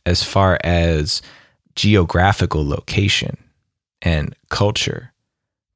as 0.06 0.22
far 0.22 0.58
as 0.62 1.22
geographical 1.74 2.66
location 2.66 3.36
and 4.02 4.34
culture, 4.50 5.12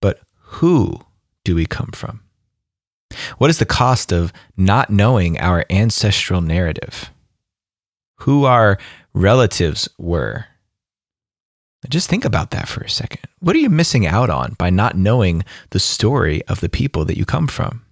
but 0.00 0.20
who 0.40 1.00
do 1.44 1.54
we 1.54 1.66
come 1.66 1.90
from? 1.92 2.20
What 3.38 3.50
is 3.50 3.58
the 3.58 3.64
cost 3.64 4.12
of 4.12 4.32
not 4.56 4.90
knowing 4.90 5.38
our 5.38 5.64
ancestral 5.70 6.40
narrative? 6.40 7.10
Who 8.20 8.44
our 8.44 8.78
relatives 9.14 9.88
were? 9.98 10.46
Just 11.88 12.10
think 12.10 12.24
about 12.24 12.50
that 12.50 12.68
for 12.68 12.82
a 12.82 12.90
second. 12.90 13.22
What 13.38 13.56
are 13.56 13.60
you 13.60 13.70
missing 13.70 14.06
out 14.06 14.28
on 14.28 14.54
by 14.58 14.68
not 14.68 14.96
knowing 14.96 15.44
the 15.70 15.78
story 15.78 16.44
of 16.46 16.60
the 16.60 16.68
people 16.68 17.04
that 17.06 17.16
you 17.16 17.24
come 17.24 17.46
from? 17.46 17.82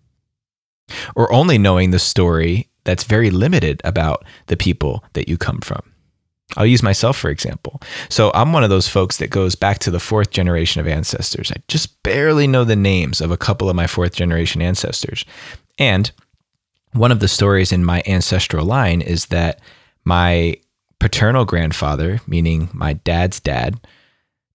Or 1.15 1.33
only 1.33 1.59
knowing 1.59 1.91
the 1.91 1.99
story 1.99 2.69
that's 2.85 3.05
very 3.05 3.31
limited 3.31 3.81
about 3.85 4.25
the 4.47 4.57
people 4.57 5.05
that 5.15 5.29
you 5.29 5.37
come 5.37 5.61
from? 5.61 5.83
I'll 6.57 6.67
use 6.67 6.83
myself 6.83 7.17
for 7.17 7.29
example. 7.29 7.83
So 8.09 8.31
I'm 8.35 8.53
one 8.53 8.63
of 8.63 8.71
those 8.71 8.89
folks 8.89 9.17
that 9.17 9.31
goes 9.31 9.55
back 9.57 9.81
to 9.81 9.91
the 9.91 9.99
fourth 9.99 10.31
generation 10.31 10.81
of 10.81 10.87
ancestors. 10.87 11.51
I 11.51 11.57
just 11.69 12.03
barely 12.03 12.47
know 12.47 12.65
the 12.65 12.77
names 12.77 13.21
of 13.21 13.31
a 13.31 13.37
couple 13.37 13.69
of 13.69 13.77
my 13.77 13.87
fourth 13.87 14.15
generation 14.15 14.63
ancestors. 14.63 15.25
And 15.79 16.11
one 16.93 17.13
of 17.13 17.21
the 17.21 17.29
stories 17.29 17.73
in 17.73 17.85
my 17.85 18.03
ancestral 18.07 18.65
line 18.65 19.01
is 19.03 19.27
that 19.27 19.61
my 20.05 20.57
paternal 20.99 21.45
grandfather, 21.45 22.21
meaning 22.27 22.71
my 22.73 22.95
dad's 22.95 23.41
dad, 23.41 23.81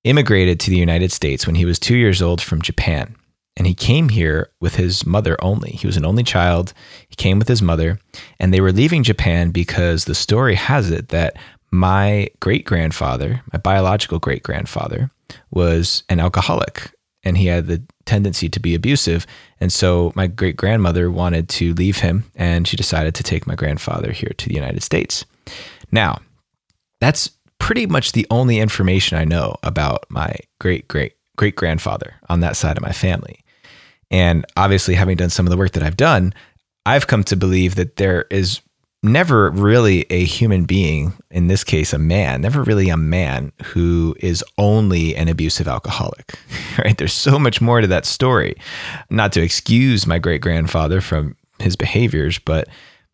immigrated 0.03 0.59
to 0.61 0.71
the 0.71 0.77
United 0.77 1.11
States 1.11 1.45
when 1.45 1.55
he 1.55 1.65
was 1.65 1.77
two 1.77 1.95
years 1.95 2.21
old 2.21 2.41
from 2.41 2.61
Japan. 2.61 3.15
And 3.57 3.67
he 3.67 3.73
came 3.73 4.09
here 4.09 4.49
with 4.61 4.75
his 4.75 5.05
mother 5.05 5.35
only. 5.43 5.71
He 5.71 5.85
was 5.85 5.97
an 5.97 6.05
only 6.05 6.23
child. 6.23 6.73
He 7.09 7.15
came 7.15 7.37
with 7.37 7.47
his 7.47 7.61
mother, 7.61 7.99
and 8.39 8.53
they 8.53 8.61
were 8.61 8.71
leaving 8.71 9.03
Japan 9.03 9.51
because 9.51 10.05
the 10.05 10.15
story 10.15 10.55
has 10.55 10.89
it 10.89 11.09
that 11.09 11.35
my 11.71 12.29
great 12.39 12.65
grandfather, 12.65 13.41
my 13.51 13.59
biological 13.59 14.19
great 14.19 14.43
grandfather, 14.43 15.09
was 15.51 16.03
an 16.09 16.19
alcoholic 16.19 16.91
and 17.23 17.37
he 17.37 17.45
had 17.45 17.67
the 17.67 17.81
tendency 18.05 18.49
to 18.49 18.59
be 18.59 18.75
abusive. 18.75 19.27
And 19.59 19.71
so 19.71 20.11
my 20.15 20.27
great 20.27 20.57
grandmother 20.57 21.11
wanted 21.11 21.49
to 21.49 21.73
leave 21.75 21.99
him 21.99 22.25
and 22.35 22.67
she 22.67 22.75
decided 22.75 23.15
to 23.15 23.23
take 23.23 23.47
my 23.47 23.55
grandfather 23.55 24.11
here 24.11 24.33
to 24.37 24.49
the 24.49 24.55
United 24.55 24.83
States. 24.83 25.25
Now, 25.91 26.19
that's 26.99 27.31
pretty 27.59 27.85
much 27.85 28.11
the 28.11 28.27
only 28.31 28.59
information 28.59 29.17
I 29.17 29.25
know 29.25 29.55
about 29.63 30.05
my 30.09 30.35
great 30.59 30.87
great 30.87 31.13
great 31.41 31.55
grandfather 31.55 32.13
on 32.29 32.41
that 32.41 32.55
side 32.55 32.77
of 32.77 32.83
my 32.83 32.91
family. 32.91 33.39
And 34.11 34.45
obviously, 34.55 34.93
having 34.93 35.17
done 35.17 35.31
some 35.31 35.47
of 35.47 35.49
the 35.49 35.57
work 35.57 35.71
that 35.71 35.81
I've 35.81 35.97
done, 35.97 36.35
I've 36.85 37.07
come 37.07 37.23
to 37.23 37.35
believe 37.35 37.73
that 37.75 37.95
there 37.95 38.25
is 38.29 38.61
never 39.01 39.49
really 39.49 40.05
a 40.11 40.23
human 40.23 40.65
being, 40.65 41.13
in 41.31 41.47
this 41.47 41.63
case, 41.63 41.93
a 41.93 41.97
man, 41.97 42.41
never 42.41 42.61
really 42.61 42.89
a 42.89 42.97
man 42.97 43.51
who 43.63 44.15
is 44.19 44.43
only 44.59 45.15
an 45.15 45.29
abusive 45.29 45.67
alcoholic, 45.67 46.35
right? 46.77 46.95
There's 46.95 47.11
so 47.11 47.39
much 47.39 47.59
more 47.59 47.81
to 47.81 47.87
that 47.87 48.05
story. 48.05 48.55
Not 49.09 49.31
to 49.31 49.41
excuse 49.41 50.05
my 50.05 50.19
great 50.19 50.41
grandfather 50.41 51.01
from 51.01 51.35
his 51.57 51.75
behaviors, 51.75 52.37
but 52.37 52.67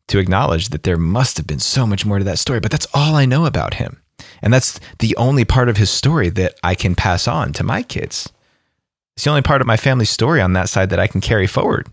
to 0.09 0.19
acknowledge 0.19 0.69
that 0.69 0.83
there 0.83 0.97
must 0.97 1.37
have 1.37 1.47
been 1.47 1.59
so 1.59 1.87
much 1.87 2.05
more 2.05 2.17
to 2.17 2.25
that 2.25 2.39
story. 2.39 2.59
But 2.59 2.71
that's 2.71 2.87
all 2.93 3.15
I 3.15 3.25
know 3.25 3.45
about 3.45 3.75
him. 3.75 4.01
And 4.41 4.53
that's 4.53 4.79
the 4.99 5.15
only 5.17 5.45
part 5.45 5.69
of 5.69 5.77
his 5.77 5.89
story 5.89 6.29
that 6.29 6.55
I 6.63 6.75
can 6.75 6.95
pass 6.95 7.27
on 7.27 7.53
to 7.53 7.63
my 7.63 7.83
kids. 7.83 8.31
It's 9.15 9.23
the 9.23 9.29
only 9.29 9.41
part 9.41 9.61
of 9.61 9.67
my 9.67 9.77
family's 9.77 10.09
story 10.09 10.41
on 10.41 10.53
that 10.53 10.69
side 10.69 10.89
that 10.91 10.99
I 10.99 11.07
can 11.07 11.21
carry 11.21 11.47
forward 11.47 11.87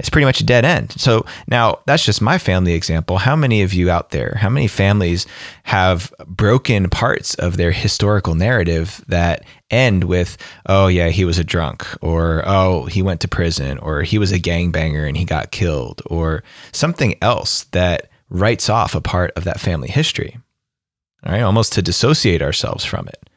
it's 0.00 0.08
pretty 0.08 0.24
much 0.24 0.40
a 0.40 0.44
dead 0.44 0.64
end. 0.64 0.92
So 0.98 1.26
now 1.46 1.80
that's 1.84 2.04
just 2.04 2.22
my 2.22 2.38
family 2.38 2.72
example. 2.72 3.18
How 3.18 3.36
many 3.36 3.60
of 3.60 3.74
you 3.74 3.90
out 3.90 4.10
there, 4.10 4.34
how 4.40 4.48
many 4.48 4.66
families 4.66 5.26
have 5.64 6.10
broken 6.26 6.88
parts 6.88 7.34
of 7.34 7.58
their 7.58 7.70
historical 7.70 8.34
narrative 8.34 9.04
that 9.08 9.44
end 9.70 10.04
with, 10.04 10.38
oh, 10.64 10.86
yeah, 10.86 11.10
he 11.10 11.26
was 11.26 11.38
a 11.38 11.44
drunk, 11.44 11.86
or 12.00 12.42
oh, 12.46 12.86
he 12.86 13.02
went 13.02 13.20
to 13.20 13.28
prison, 13.28 13.76
or 13.78 14.00
he 14.00 14.16
was 14.16 14.32
a 14.32 14.40
gangbanger 14.40 15.06
and 15.06 15.18
he 15.18 15.26
got 15.26 15.52
killed, 15.52 16.00
or 16.06 16.42
something 16.72 17.14
else 17.20 17.64
that 17.72 18.08
writes 18.30 18.70
off 18.70 18.94
a 18.94 19.02
part 19.02 19.32
of 19.36 19.44
that 19.44 19.60
family 19.60 19.88
history? 19.88 20.38
Almost 21.24 21.72
to 21.74 21.82
dissociate 21.82 22.42
ourselves 22.42 22.84
from 22.84 23.08
it. 23.08 23.30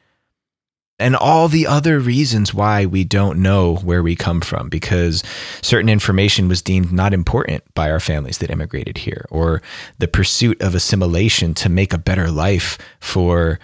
And 1.00 1.16
all 1.16 1.48
the 1.48 1.68
other 1.68 2.00
reasons 2.00 2.54
why 2.54 2.86
we 2.86 3.04
don't 3.04 3.42
know 3.42 3.76
where 3.78 4.04
we 4.04 4.16
come 4.16 4.42
from 4.42 4.70
because 4.70 5.24
certain 5.62 5.90
information 5.90 6.48
was 6.48 6.62
deemed 6.62 6.94
not 6.94 7.14
important 7.14 7.64
by 7.74 7.90
our 7.90 8.00
families 8.00 8.38
that 8.38 8.52
immigrated 8.52 9.00
here 9.00 9.26
or 9.30 9.62
the 9.98 10.08
pursuit 10.08 10.62
of 10.62 10.76
assimilation 10.76 11.56
to 11.56 11.68
make 11.68 11.94
a 11.94 11.98
better 11.98 12.30
life 12.30 12.78
for 13.00 13.60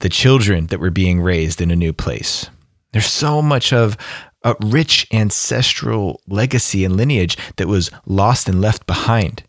the 0.00 0.08
children 0.08 0.66
that 0.66 0.80
were 0.80 0.90
being 0.90 1.20
raised 1.20 1.60
in 1.60 1.70
a 1.70 1.76
new 1.76 1.92
place. 1.92 2.48
There's 2.92 3.06
so 3.06 3.40
much 3.40 3.72
of 3.72 3.96
a 4.44 4.54
rich 4.60 5.06
ancestral 5.12 6.20
legacy 6.28 6.84
and 6.84 6.96
lineage 6.96 7.36
that 7.56 7.68
was 7.68 7.90
lost 8.06 8.48
and 8.48 8.60
left 8.60 8.86
behind 8.86 9.42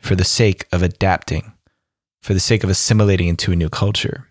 for 0.00 0.14
the 0.14 0.24
sake 0.24 0.66
of 0.72 0.82
adapting 0.82 1.52
for 2.22 2.34
the 2.34 2.40
sake 2.40 2.64
of 2.64 2.70
assimilating 2.70 3.28
into 3.28 3.52
a 3.52 3.56
new 3.56 3.68
culture 3.68 4.28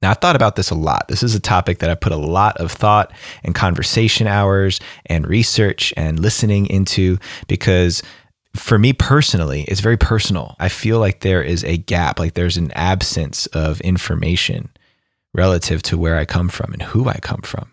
now, 0.00 0.10
I've 0.10 0.18
thought 0.18 0.36
about 0.36 0.54
this 0.54 0.70
a 0.70 0.76
lot. 0.76 1.08
This 1.08 1.22
is 1.22 1.34
a 1.34 1.40
topic 1.40 1.78
that 1.78 1.90
I 1.90 1.94
put 1.94 2.12
a 2.12 2.16
lot 2.16 2.56
of 2.58 2.70
thought 2.70 3.12
and 3.42 3.54
conversation 3.54 4.26
hours 4.26 4.78
and 5.06 5.26
research 5.26 5.92
and 5.96 6.20
listening 6.20 6.66
into 6.66 7.18
because 7.48 8.02
for 8.54 8.78
me 8.78 8.92
personally, 8.92 9.62
it's 9.62 9.80
very 9.80 9.96
personal. 9.96 10.54
I 10.60 10.68
feel 10.68 11.00
like 11.00 11.20
there 11.20 11.42
is 11.42 11.64
a 11.64 11.76
gap, 11.76 12.18
like 12.18 12.34
there's 12.34 12.56
an 12.56 12.70
absence 12.72 13.46
of 13.46 13.80
information 13.80 14.70
relative 15.34 15.82
to 15.84 15.98
where 15.98 16.16
I 16.16 16.24
come 16.24 16.48
from 16.48 16.72
and 16.72 16.82
who 16.82 17.08
I 17.08 17.18
come 17.20 17.42
from. 17.42 17.70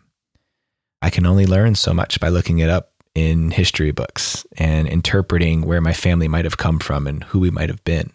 I 1.01 1.11
can 1.11 1.27
only 1.27 1.45
learn 1.45 1.75
so 1.75 1.93
much 1.93 2.19
by 2.19 2.29
looking 2.29 2.59
it 2.59 2.69
up 2.69 2.91
in 3.13 3.51
history 3.51 3.91
books 3.91 4.45
and 4.57 4.87
interpreting 4.87 5.61
where 5.61 5.79
my 5.79 5.93
family 5.93 6.27
might 6.27 6.45
have 6.45 6.57
come 6.57 6.79
from 6.79 7.05
and 7.05 7.23
who 7.23 7.39
we 7.39 7.51
might 7.51 7.69
have 7.69 7.83
been. 7.83 8.11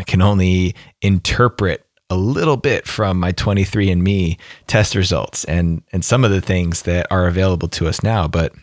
I 0.00 0.02
can 0.02 0.22
only 0.22 0.74
interpret 1.02 1.84
a 2.08 2.16
little 2.16 2.56
bit 2.56 2.86
from 2.86 3.20
my 3.20 3.32
23andMe 3.32 4.38
test 4.66 4.94
results 4.94 5.44
and, 5.44 5.82
and 5.92 6.02
some 6.02 6.24
of 6.24 6.30
the 6.30 6.40
things 6.40 6.82
that 6.84 7.06
are 7.10 7.26
available 7.26 7.68
to 7.68 7.86
us 7.86 8.02
now, 8.02 8.26
but 8.26 8.54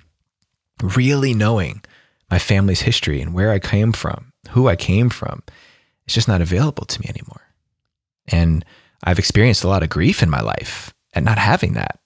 really 0.82 1.36
knowing 1.36 1.84
my 2.32 2.40
family's 2.40 2.82
history 2.82 3.22
and 3.22 3.36
where 3.36 3.52
I 3.52 3.60
came 3.60 3.92
from, 3.94 4.34
who 4.50 4.68
I 4.68 4.76
came 4.76 5.12
from, 5.12 5.44
it's 6.06 6.16
just 6.16 6.28
not 6.28 6.42
available 6.42 6.86
to 6.86 7.02
me 7.02 7.08
anymore. 7.08 7.44
And 8.30 8.66
I've 9.04 9.20
experienced 9.20 9.64
a 9.64 9.68
lot 9.68 9.84
of 9.84 9.90
grief 9.90 10.24
in 10.24 10.32
my 10.32 10.42
life 10.42 10.92
at 11.14 11.24
not 11.24 11.38
having 11.38 11.74
that. 11.74 12.00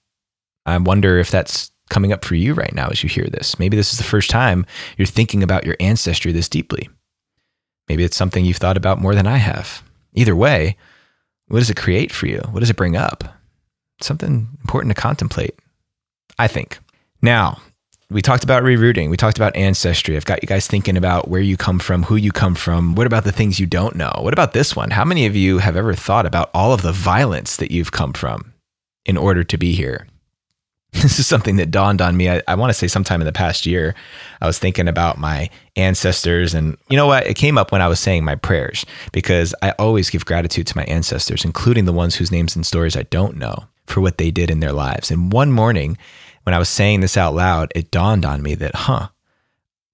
I 0.66 0.78
wonder 0.78 1.20
if 1.20 1.32
that's 1.32 1.72
coming 1.90 2.12
up 2.12 2.26
for 2.26 2.36
you 2.36 2.54
right 2.54 2.76
now 2.76 2.90
as 2.90 3.02
you 3.02 3.08
hear 3.08 3.28
this. 3.28 3.58
Maybe 3.58 3.78
this 3.78 3.94
is 3.94 3.98
the 3.98 4.04
first 4.04 4.30
time 4.30 4.66
you're 4.98 5.06
thinking 5.06 5.42
about 5.42 5.66
your 5.66 5.78
ancestry 5.80 6.34
this 6.34 6.50
deeply. 6.50 6.90
Maybe 7.92 8.06
it's 8.06 8.16
something 8.16 8.46
you've 8.46 8.56
thought 8.56 8.78
about 8.78 9.02
more 9.02 9.14
than 9.14 9.28
I 9.28 9.36
have. 9.36 9.84
Either 10.14 10.34
way, 10.34 10.78
what 11.50 11.60
does 11.60 11.70
it 11.70 11.76
create 11.76 12.10
for 12.10 12.26
you? 12.26 12.40
What 12.52 12.62
does 12.62 12.70
it 12.70 12.78
bring 12.78 12.96
up? 12.96 13.26
Something 14.00 14.48
important 14.62 14.96
to 14.96 15.02
contemplate, 15.02 15.60
I 16.40 16.48
think. 16.48 16.80
Now, 17.22 17.62
we 18.10 18.22
talked 18.22 18.46
about 18.46 18.64
rerooting. 18.64 19.10
We 19.10 19.18
talked 19.18 19.38
about 19.38 19.58
ancestry. 19.58 20.16
I've 20.16 20.24
got 20.24 20.42
you 20.42 20.48
guys 20.48 20.68
thinking 20.68 20.96
about 20.96 21.28
where 21.28 21.42
you 21.42 21.58
come 21.58 21.80
from, 21.80 22.04
who 22.04 22.16
you 22.16 22.32
come 22.32 22.56
from. 22.56 22.96
What 22.96 23.08
about 23.08 23.26
the 23.26 23.34
things 23.34 23.60
you 23.60 23.66
don't 23.66 23.98
know? 23.98 24.14
What 24.20 24.32
about 24.32 24.54
this 24.54 24.74
one? 24.74 24.92
How 24.92 25.04
many 25.04 25.26
of 25.26 25.36
you 25.36 25.58
have 25.58 25.76
ever 25.76 25.94
thought 25.94 26.26
about 26.26 26.50
all 26.54 26.72
of 26.72 26.84
the 26.84 26.94
violence 26.94 27.58
that 27.58 27.72
you've 27.72 27.92
come 27.92 28.14
from 28.14 28.54
in 29.06 29.18
order 29.18 29.44
to 29.44 29.58
be 29.58 29.74
here? 29.74 30.08
This 31.02 31.20
is 31.20 31.28
something 31.28 31.56
that 31.56 31.72
dawned 31.72 32.02
on 32.02 32.18
me. 32.18 32.30
I, 32.30 32.44
I 32.48 32.56
want 32.56 32.70
to 32.70 32.74
say 32.74 32.88
sometime 32.88 33.22
in 33.22 33.26
the 33.26 33.32
past 33.32 33.66
year, 33.66 33.96
I 34.42 34.46
was 34.46 34.60
thinking 34.60 34.88
about 34.90 35.18
my 35.18 35.50
ancestors. 35.76 36.54
And 36.54 36.78
you 36.90 36.98
know 36.98 37.08
what? 37.08 37.26
It 37.26 37.36
came 37.36 37.58
up 37.58 37.72
when 37.72 37.82
I 37.82 37.88
was 37.88 38.00
saying 38.00 38.26
my 38.26 38.36
prayers 38.36 38.86
because 39.14 39.56
I 39.62 39.72
always 39.80 40.10
give 40.10 40.26
gratitude 40.26 40.68
to 40.68 40.78
my 40.78 40.84
ancestors, 40.84 41.46
including 41.46 41.86
the 41.86 41.94
ones 41.94 42.16
whose 42.16 42.32
names 42.32 42.56
and 42.56 42.66
stories 42.66 42.98
I 42.98 43.04
don't 43.04 43.38
know, 43.38 43.66
for 43.88 44.02
what 44.02 44.18
they 44.18 44.32
did 44.32 44.52
in 44.52 44.60
their 44.60 44.74
lives. 44.74 45.10
And 45.10 45.32
one 45.32 45.52
morning, 45.52 45.98
when 46.44 46.54
I 46.54 46.60
was 46.60 46.70
saying 46.70 47.00
this 47.00 47.18
out 47.18 47.34
loud, 47.34 47.72
it 47.74 47.90
dawned 47.90 48.26
on 48.26 48.42
me 48.42 48.56
that, 48.56 48.76
huh, 48.76 49.10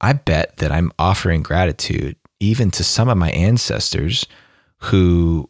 I 0.01 0.13
bet 0.13 0.57
that 0.57 0.71
I'm 0.71 0.91
offering 0.97 1.43
gratitude 1.43 2.15
even 2.39 2.71
to 2.71 2.83
some 2.83 3.07
of 3.07 3.17
my 3.17 3.29
ancestors 3.31 4.25
who 4.79 5.49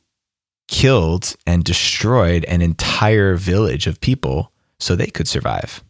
killed 0.68 1.36
and 1.46 1.64
destroyed 1.64 2.44
an 2.46 2.62
entire 2.62 3.36
village 3.36 3.88
of 3.88 4.02
people 4.02 4.52
so 4.80 4.96
they 4.96 5.08
could 5.08 5.28
survive. 5.28 5.84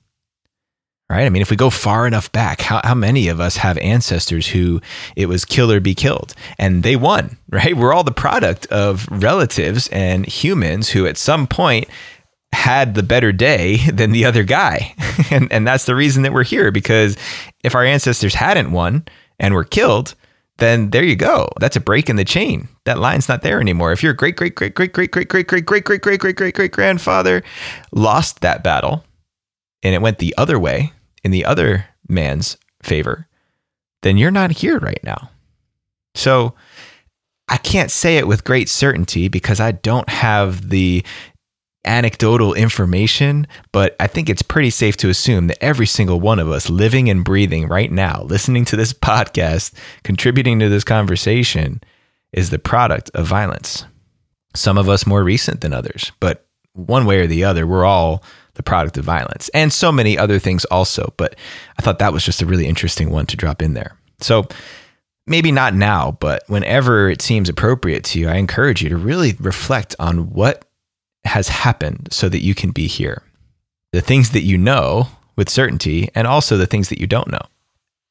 Right? 1.10 1.26
I 1.26 1.30
mean, 1.30 1.42
if 1.42 1.50
we 1.50 1.56
go 1.56 1.70
far 1.70 2.06
enough 2.06 2.30
back, 2.34 2.60
how, 2.60 2.82
how 2.84 2.94
many 2.94 3.30
of 3.30 3.40
us 3.40 3.56
have 3.58 3.78
ancestors 3.78 4.48
who 4.48 4.82
it 5.16 5.28
was 5.28 5.46
kill 5.46 5.72
or 5.72 5.80
be 5.80 5.96
killed 5.96 6.34
and 6.60 6.84
they 6.84 6.98
won, 6.98 7.38
right? 7.50 7.78
We're 7.78 7.94
all 7.94 8.04
the 8.04 8.12
product 8.12 8.66
of 8.68 9.08
relatives 9.10 9.88
and 9.90 10.26
humans 10.26 10.90
who 10.90 11.08
at 11.08 11.18
some 11.18 11.48
point 11.48 11.88
had 12.52 12.96
the 12.96 13.04
better 13.04 13.32
day 13.32 13.78
than 13.94 14.12
the 14.12 14.26
other 14.26 14.44
guy. 14.44 14.94
and, 15.32 15.52
and 15.52 15.66
that's 15.66 15.86
the 15.86 15.96
reason 15.96 16.24
that 16.24 16.34
we're 16.34 16.44
here 16.44 16.72
because 16.72 17.16
if 17.64 17.74
our 17.74 17.86
ancestors 17.86 18.36
hadn't 18.36 18.72
won 18.72 19.06
and 19.40 19.54
were 19.54 19.64
killed, 19.64 20.14
then 20.58 20.90
there 20.90 21.04
you 21.04 21.16
go. 21.16 21.50
That's 21.60 21.76
a 21.76 21.82
break 21.82 22.10
in 22.10 22.16
the 22.16 22.26
chain. 22.26 22.68
That 22.86 23.00
line's 23.00 23.30
not 23.30 23.42
there 23.42 23.62
anymore. 23.62 23.92
If 23.92 24.02
your 24.02 24.14
great 24.14 24.36
great 24.36 24.56
great 24.56 24.74
great 24.74 24.94
great 24.94 25.12
great 25.12 25.28
great 25.30 25.48
great 25.48 25.66
great 25.66 25.86
great 25.86 26.04
great 26.04 26.20
great 26.20 26.36
great 26.36 26.56
great 26.56 26.72
grandfather 26.72 27.44
lost 27.92 28.42
that 28.42 28.64
battle 28.64 29.04
and 29.84 29.94
it 29.94 30.02
went 30.02 30.20
the 30.20 30.34
other 30.38 30.60
way 30.60 30.94
in 31.24 31.32
the 31.32 31.46
other 31.46 31.86
man's 32.08 32.58
favor, 32.82 33.28
then 34.02 34.18
you're 34.18 34.32
not 34.32 34.52
here 34.52 34.80
right 34.80 35.04
now. 35.04 35.30
So 36.16 36.56
I 37.48 37.58
can't 37.58 37.92
say 37.92 38.18
it 38.18 38.28
with 38.28 38.44
great 38.44 38.68
certainty 38.68 39.28
because 39.28 39.60
I 39.60 39.72
don't 39.72 40.10
have 40.10 40.70
the 40.70 41.04
anecdotal 41.88 42.54
information, 42.54 43.48
but 43.72 43.96
I 44.00 44.08
think 44.08 44.30
it's 44.30 44.42
pretty 44.42 44.70
safe 44.70 44.98
to 44.98 45.10
assume 45.10 45.48
that 45.48 45.64
every 45.64 45.88
single 45.88 46.20
one 46.20 46.40
of 46.40 46.50
us 46.50 46.70
living 46.70 47.10
and 47.10 47.24
breathing 47.24 47.68
right 47.68 47.92
now, 47.92 48.24
listening 48.24 48.66
to 48.66 48.76
this 48.76 48.94
podcast, 49.08 49.74
contributing 50.04 50.60
to 50.60 50.70
this 50.70 50.84
conversation, 50.84 51.82
is 52.34 52.50
the 52.50 52.60
product 52.60 53.10
of 53.14 53.26
violence. 53.26 53.86
Some 54.54 54.78
of 54.78 54.90
us 54.90 55.08
more 55.08 55.24
recent 55.24 55.62
than 55.62 55.74
others, 55.74 56.12
but 56.20 56.46
one 56.74 57.06
way 57.06 57.20
or 57.20 57.28
the 57.28 57.44
other, 57.44 57.66
we're 57.66 57.86
all 57.86 58.24
the 58.54 58.64
product 58.64 58.98
of 58.98 59.06
violence 59.06 59.50
and 59.54 59.72
so 59.72 59.92
many 59.92 60.18
other 60.18 60.40
things 60.40 60.66
also. 60.66 61.14
But 61.18 61.36
I 61.80 61.82
thought 61.82 62.00
that 62.00 62.14
was 62.14 62.26
just 62.26 62.42
a 62.42 62.46
really 62.46 62.68
interesting 62.68 63.10
one 63.12 63.26
to 63.28 63.38
drop 63.38 63.62
in 63.62 63.74
there. 63.74 63.98
So, 64.20 64.48
maybe 65.28 65.52
not 65.52 65.76
now, 65.76 66.18
but 66.20 66.44
whenever 66.48 67.10
it 67.10 67.22
seems 67.22 67.50
appropriate 67.50 68.04
to 68.06 68.20
you, 68.20 68.30
I 68.30 68.36
encourage 68.36 68.82
you 68.82 68.90
to 68.90 68.98
really 68.98 69.36
reflect 69.40 69.96
on 70.00 70.32
what 70.32 70.67
has 71.28 71.48
happened 71.50 72.10
so 72.12 72.30
that 72.30 72.42
you 72.42 72.56
can 72.56 72.72
be 72.72 72.88
here. 72.88 73.24
The 73.94 74.02
things 74.02 74.32
that 74.32 74.42
you 74.42 74.58
know 74.58 75.10
with 75.38 75.50
certainty, 75.50 76.10
and 76.16 76.28
also 76.28 76.58
the 76.58 76.66
things 76.66 76.90
that 76.90 77.00
you 77.00 77.08
don't 77.08 77.30
know. 77.30 77.46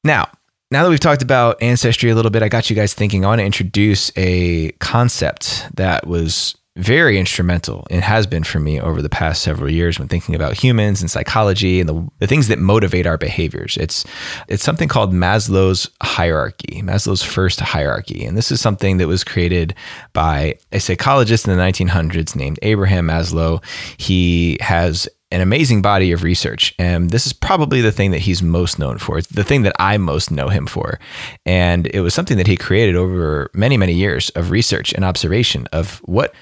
Now, 0.03 0.29
now 0.71 0.83
that 0.83 0.89
we've 0.89 0.99
talked 0.99 1.21
about 1.21 1.61
ancestry 1.61 2.09
a 2.09 2.15
little 2.15 2.31
bit, 2.31 2.41
I 2.41 2.49
got 2.49 2.69
you 2.69 2.75
guys 2.75 2.93
thinking. 2.93 3.23
I 3.23 3.27
want 3.27 3.39
to 3.39 3.45
introduce 3.45 4.11
a 4.15 4.71
concept 4.79 5.67
that 5.75 6.07
was 6.07 6.55
very 6.77 7.17
instrumental 7.17 7.87
and 7.89 8.01
has 8.03 8.27
been 8.27 8.43
for 8.43 8.59
me 8.59 8.79
over 8.79 9.01
the 9.01 9.09
past 9.09 9.41
several 9.41 9.69
years 9.69 9.97
when 9.97 10.07
thinking 10.07 10.35
about 10.35 10.53
humans 10.53 11.01
and 11.01 11.09
psychology 11.09 11.79
and 11.79 11.89
the, 11.89 12.07
the 12.19 12.27
things 12.27 12.47
that 12.47 12.59
motivate 12.59 13.07
our 13.07 13.17
behaviors. 13.17 13.77
It's 13.77 14.05
it's 14.47 14.63
something 14.63 14.87
called 14.87 15.11
Maslow's 15.11 15.89
hierarchy, 16.01 16.81
Maslow's 16.83 17.23
first 17.23 17.59
hierarchy. 17.59 18.23
And 18.23 18.37
this 18.37 18.51
is 18.51 18.61
something 18.61 18.97
that 18.97 19.07
was 19.07 19.23
created 19.23 19.73
by 20.13 20.57
a 20.71 20.79
psychologist 20.79 21.47
in 21.47 21.57
the 21.57 21.61
1900s 21.61 22.35
named 22.35 22.59
Abraham 22.61 23.07
Maslow. 23.07 23.63
He 23.97 24.57
has 24.61 25.09
an 25.31 25.41
amazing 25.41 25.81
body 25.81 26.11
of 26.11 26.23
research. 26.23 26.73
And 26.79 27.09
this 27.09 27.25
is 27.25 27.33
probably 27.33 27.81
the 27.81 27.91
thing 27.91 28.11
that 28.11 28.19
he's 28.19 28.41
most 28.41 28.79
known 28.79 28.97
for. 28.97 29.17
It's 29.17 29.27
the 29.27 29.43
thing 29.43 29.63
that 29.63 29.75
I 29.77 29.97
most 29.97 30.31
know 30.31 30.47
him 30.47 30.67
for. 30.67 30.99
And 31.45 31.87
it 31.87 31.99
was 31.99 32.13
something 32.13 32.37
that 32.37 32.47
he 32.47 32.55
created 32.55 32.95
over 32.95 33.49
many, 33.53 33.75
many 33.75 33.93
years 33.93 34.29
of 34.31 34.51
research 34.51 34.93
and 34.93 35.03
observation 35.03 35.67
of 35.73 35.97
what 36.05 36.33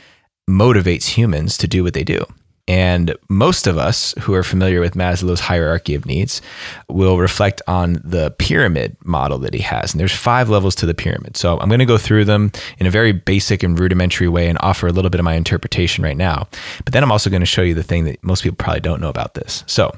motivates 0.50 1.06
humans 1.06 1.58
to 1.58 1.68
do 1.68 1.84
what 1.84 1.94
they 1.94 2.04
do. 2.04 2.26
And 2.68 3.16
most 3.30 3.68
of 3.68 3.78
us 3.78 4.16
who 4.22 4.34
are 4.34 4.42
familiar 4.42 4.80
with 4.80 4.96
Maslow's 4.96 5.40
hierarchy 5.40 5.94
of 5.94 6.08
needs 6.08 6.42
will 6.90 7.20
reflect 7.20 7.62
on 7.68 8.02
the 8.04 8.32
pyramid 8.40 8.98
model 9.04 9.38
that 9.40 9.54
he 9.54 9.62
has. 9.62 9.94
And 9.94 10.00
there's 10.00 10.16
five 10.16 10.50
levels 10.50 10.74
to 10.76 10.88
the 10.88 10.96
pyramid. 10.96 11.38
So 11.38 11.60
I'm 11.60 11.70
going 11.70 11.80
to 11.80 11.86
go 11.86 12.00
through 12.00 12.26
them 12.26 12.52
in 12.80 12.88
a 12.88 12.92
very 12.92 13.12
basic 13.12 13.62
and 13.62 13.80
rudimentary 13.80 14.28
way 14.28 14.50
and 14.50 14.58
offer 14.62 14.88
a 14.88 14.92
little 14.92 15.12
bit 15.12 15.20
of 15.20 15.26
my 15.26 15.36
interpretation 15.36 16.04
right 16.04 16.18
now. 16.18 16.48
But 16.84 16.94
then 16.94 17.04
I'm 17.04 17.12
also 17.12 17.30
going 17.30 17.44
to 17.44 17.46
show 17.46 17.62
you 17.62 17.76
the 17.76 17.84
thing 17.84 18.06
that 18.06 18.24
most 18.24 18.42
people 18.42 18.58
probably 18.58 18.82
don't 18.82 19.02
know 19.02 19.10
about 19.10 19.36
this. 19.36 19.64
So 19.68 19.96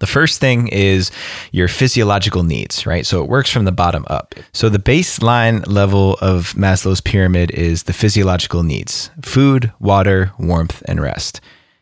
the 0.00 0.06
first 0.06 0.40
thing 0.40 0.68
is 0.68 1.10
your 1.52 1.68
physiological 1.68 2.42
needs, 2.42 2.86
right? 2.86 3.06
So 3.06 3.22
it 3.22 3.28
works 3.28 3.50
from 3.50 3.64
the 3.64 3.72
bottom 3.72 4.04
up. 4.08 4.34
So 4.52 4.68
the 4.68 4.78
baseline 4.78 5.66
level 5.66 6.18
of 6.20 6.54
Maslow's 6.54 7.00
pyramid 7.00 7.50
is 7.52 7.84
the 7.84 7.92
physiological 7.92 8.62
needs 8.62 9.10
food, 9.22 9.72
water, 9.78 10.32
warmth, 10.38 10.82
and 10.86 11.00
rest. 11.00 11.40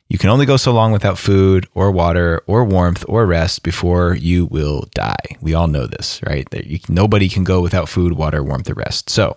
You 0.08 0.16
can 0.16 0.30
only 0.30 0.46
go 0.46 0.56
so 0.56 0.72
long 0.72 0.90
without 0.90 1.18
food 1.18 1.68
or 1.74 1.90
water 1.90 2.42
or 2.46 2.64
warmth 2.64 3.04
or 3.08 3.26
rest 3.26 3.62
before 3.62 4.14
you 4.14 4.46
will 4.46 4.88
die. 4.94 5.36
We 5.42 5.52
all 5.52 5.66
know 5.66 5.86
this, 5.86 6.20
right? 6.26 6.46
Nobody 6.88 7.28
can 7.28 7.44
go 7.44 7.60
without 7.60 7.90
food, 7.90 8.14
water, 8.14 8.42
warmth, 8.42 8.70
or 8.70 8.74
rest. 8.74 9.10
So, 9.10 9.36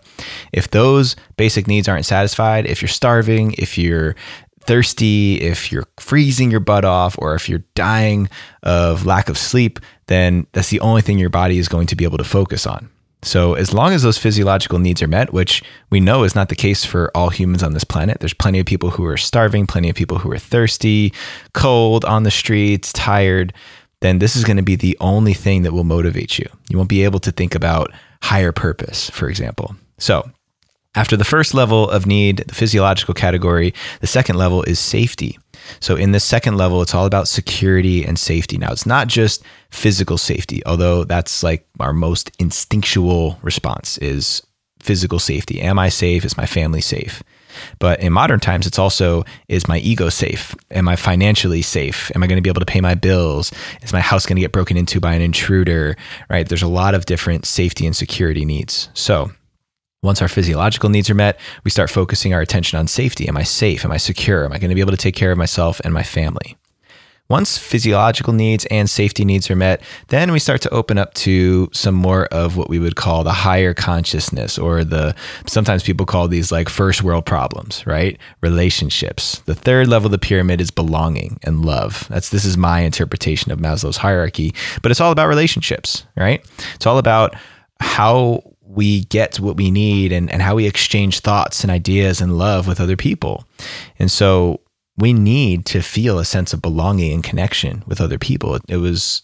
if 0.54 0.72
those 0.72 1.18
basic 1.36 1.68
needs 1.68 1.90
aren't 1.90 2.06
satisfied, 2.06 2.68
if 2.68 2.82
you're 2.82 2.88
starving, 2.90 3.54
if 3.58 3.78
you're 3.78 4.16
thirsty, 4.62 5.42
if 5.42 5.72
you're 5.72 5.86
freezing 6.00 6.52
your 6.52 6.60
butt 6.60 6.86
off, 6.86 7.16
or 7.20 7.36
if 7.36 7.50
you're 7.50 7.64
dying 7.76 8.30
of 8.64 9.06
lack 9.06 9.30
of 9.30 9.38
sleep, 9.38 9.80
then 10.08 10.48
that's 10.54 10.70
the 10.70 10.80
only 10.80 11.02
thing 11.02 11.18
your 11.18 11.30
body 11.30 11.58
is 11.58 11.68
going 11.68 11.88
to 11.88 11.96
be 11.96 12.04
able 12.04 12.18
to 12.18 12.24
focus 12.24 12.66
on. 12.66 12.90
So, 13.24 13.54
as 13.54 13.72
long 13.72 13.94
as 13.94 14.02
those 14.02 14.18
physiological 14.18 14.80
needs 14.80 15.02
are 15.04 15.08
met, 15.08 15.32
which 15.32 15.62
we 15.92 16.00
know 16.00 16.24
is 16.24 16.34
not 16.34 16.50
the 16.50 16.56
case 16.56 16.84
for 16.84 17.12
all 17.14 17.30
humans 17.30 17.62
on 17.62 17.74
this 17.74 17.84
planet, 17.84 18.20
there's 18.20 18.34
plenty 18.34 18.60
of 18.60 18.66
people 18.66 18.90
who 18.90 19.06
are 19.06 19.18
starving, 19.18 19.68
plenty 19.68 19.90
of 19.90 19.96
people 19.96 20.18
who 20.18 20.32
are 20.32 20.40
thirsty, 20.40 21.14
cold, 21.54 22.04
on 22.04 22.24
the 22.24 22.32
streets, 22.32 22.92
tired, 22.94 23.54
then 24.02 24.18
this 24.18 24.36
is 24.36 24.44
going 24.44 24.58
to 24.58 24.64
be 24.64 24.76
the 24.76 24.98
only 25.00 25.36
thing 25.36 25.62
that 25.62 25.72
will 25.72 25.84
motivate 25.84 26.40
you. 26.40 26.48
You 26.70 26.78
won't 26.78 26.90
be 26.90 27.04
able 27.04 27.20
to 27.20 27.32
think 27.32 27.54
about 27.54 27.94
higher 28.24 28.52
purpose, 28.52 29.10
for 29.12 29.30
example. 29.30 29.76
So, 30.00 30.30
after 30.96 31.16
the 31.16 31.24
first 31.24 31.54
level 31.54 31.90
of 31.90 32.06
need, 32.06 32.38
the 32.48 32.56
physiological 32.56 33.14
category, 33.14 33.74
the 34.02 34.08
second 34.08 34.38
level 34.38 34.64
is 34.64 34.80
safety. 34.80 35.38
So, 35.80 35.96
in 35.96 36.12
the 36.12 36.20
second 36.20 36.58
level, 36.58 36.82
it's 36.82 36.94
all 36.94 37.06
about 37.06 37.28
security 37.28 38.04
and 38.04 38.20
safety. 38.20 38.58
Now, 38.58 38.72
it's 38.72 38.86
not 38.86 39.08
just 39.08 39.44
physical 39.70 40.18
safety, 40.18 40.62
although 40.66 41.04
that's 41.04 41.44
like 41.44 41.66
our 41.80 41.94
most 41.94 42.32
instinctual 42.40 43.38
response 43.42 43.98
is 44.00 44.42
physical 44.80 45.20
safety. 45.20 45.62
Am 45.62 45.80
I 45.80 45.90
safe? 45.90 46.26
Is 46.26 46.36
my 46.36 46.46
family 46.46 46.82
safe? 46.82 47.24
But 47.80 48.02
in 48.02 48.12
modern 48.12 48.40
times, 48.40 48.66
it's 48.66 48.80
also 48.80 49.24
is 49.48 49.68
my 49.68 49.78
ego 49.80 50.10
safe? 50.10 50.56
Am 50.72 50.88
I 50.88 50.96
financially 50.96 51.62
safe? 51.62 52.12
Am 52.16 52.24
I 52.24 52.28
going 52.28 52.38
to 52.38 52.42
be 52.42 52.50
able 52.50 52.62
to 52.62 52.66
pay 52.66 52.82
my 52.82 52.96
bills? 52.96 53.52
Is 53.82 53.94
my 53.94 54.00
house 54.02 54.26
going 54.26 54.38
to 54.38 54.42
get 54.42 54.52
broken 54.52 54.78
into 54.78 55.00
by 55.00 55.14
an 55.14 55.22
intruder? 55.22 55.96
Right? 56.30 56.48
There's 56.48 56.64
a 56.64 56.68
lot 56.68 56.96
of 56.96 57.06
different 57.06 57.46
safety 57.46 57.86
and 57.86 57.96
security 57.96 58.46
needs. 58.46 58.90
So, 58.94 59.32
once 60.04 60.22
our 60.22 60.28
physiological 60.28 60.90
needs 60.90 61.10
are 61.10 61.16
met, 61.16 61.40
we 61.64 61.70
start 61.70 61.90
focusing 61.90 62.34
our 62.34 62.42
attention 62.42 62.80
on 62.80 62.88
safety. 62.88 63.28
Am 63.28 63.38
I 63.38 63.44
safe? 63.44 63.86
Am 63.86 63.92
I 63.92 63.98
secure? 63.98 64.46
Am 64.46 64.52
I 64.52 64.58
going 64.58 64.70
to 64.70 64.76
be 64.76 64.82
able 64.82 64.92
to 64.92 64.98
take 64.98 65.16
care 65.16 65.32
of 65.32 65.38
myself 65.38 65.80
and 65.84 65.94
my 65.94 66.04
family? 66.04 66.58
Once 67.30 67.58
physiological 67.58 68.34
needs 68.34 68.66
and 68.66 68.90
safety 68.90 69.24
needs 69.24 69.50
are 69.50 69.56
met, 69.56 69.82
then 70.10 70.34
we 70.34 70.40
start 70.40 70.60
to 70.60 70.70
open 70.72 70.98
up 70.98 71.14
to 71.14 71.70
some 71.72 71.96
more 71.96 72.26
of 72.26 72.58
what 72.58 72.68
we 72.68 72.78
would 72.78 72.98
call 72.98 73.24
the 73.24 73.32
higher 73.32 73.74
consciousness 73.74 74.58
or 74.58 74.84
the 74.84 75.16
sometimes 75.46 75.82
people 75.82 76.06
call 76.06 76.28
these 76.28 76.52
like 76.52 76.68
first 76.68 77.04
world 77.04 77.26
problems, 77.26 77.88
right? 77.88 78.18
Relationships. 78.42 79.40
The 79.46 79.56
third 79.56 79.88
level 79.88 80.08
of 80.08 80.12
the 80.12 80.18
pyramid 80.18 80.60
is 80.60 80.72
belonging 80.72 81.40
and 81.44 81.64
love. 81.64 82.06
That's 82.10 82.30
this 82.30 82.44
is 82.44 82.58
my 82.58 82.82
interpretation 82.82 83.52
of 83.52 83.60
Maslow's 83.60 83.98
hierarchy, 83.98 84.54
but 84.82 84.92
it's 84.92 85.00
all 85.00 85.14
about 85.14 85.30
relationships, 85.30 86.06
right? 86.18 86.46
It's 86.76 86.88
all 86.88 86.98
about 86.98 87.36
how 87.80 88.51
we 88.76 89.04
get 89.06 89.40
what 89.40 89.58
we 89.58 89.70
need 89.70 90.12
and, 90.12 90.32
and 90.32 90.42
how 90.42 90.56
we 90.56 90.66
exchange 90.66 91.20
thoughts 91.20 91.64
and 91.64 91.72
ideas 91.72 92.22
and 92.22 92.38
love 92.38 92.68
with 92.68 92.80
other 92.80 92.96
people. 92.96 93.46
And 94.00 94.10
so 94.10 94.62
we 94.98 95.14
need 95.14 95.66
to 95.68 95.82
feel 95.82 96.20
a 96.20 96.26
sense 96.26 96.54
of 96.54 96.62
belonging 96.62 97.14
and 97.14 97.24
connection 97.24 97.84
with 97.86 98.00
other 98.00 98.18
people. 98.18 98.60
It, 98.68 98.78
was 98.78 99.24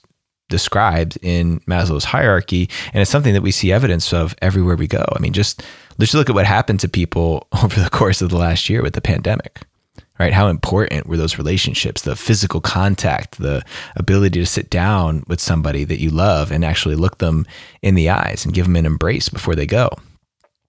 described 0.49 1.17
in 1.21 1.59
Maslow's 1.61 2.05
hierarchy, 2.05 2.69
and 2.93 3.01
it's 3.01 3.11
something 3.11 3.33
that 3.33 3.41
we 3.41 3.51
see 3.51 3.71
evidence 3.71 4.13
of 4.13 4.35
everywhere 4.41 4.75
we 4.75 4.87
go. 4.87 5.05
I 5.15 5.19
mean, 5.19 5.33
just 5.33 5.61
let's 5.97 6.13
look 6.13 6.29
at 6.29 6.35
what 6.35 6.45
happened 6.45 6.79
to 6.81 6.89
people 6.89 7.47
over 7.63 7.79
the 7.81 7.89
course 7.89 8.21
of 8.21 8.29
the 8.29 8.37
last 8.37 8.69
year 8.69 8.81
with 8.81 8.93
the 8.93 9.01
pandemic. 9.01 9.61
Right? 10.19 10.33
How 10.33 10.47
important 10.47 11.07
were 11.07 11.17
those 11.17 11.37
relationships, 11.37 12.01
the 12.01 12.15
physical 12.15 12.59
contact, 12.59 13.37
the 13.37 13.63
ability 13.95 14.39
to 14.39 14.45
sit 14.45 14.69
down 14.69 15.23
with 15.27 15.39
somebody 15.39 15.83
that 15.83 15.99
you 15.99 16.09
love 16.09 16.51
and 16.51 16.65
actually 16.65 16.95
look 16.95 17.19
them 17.19 17.45
in 17.81 17.95
the 17.95 18.09
eyes 18.09 18.43
and 18.43 18.53
give 18.53 18.65
them 18.65 18.75
an 18.75 18.85
embrace 18.85 19.29
before 19.29 19.53
they 19.53 19.67
go. 19.67 19.89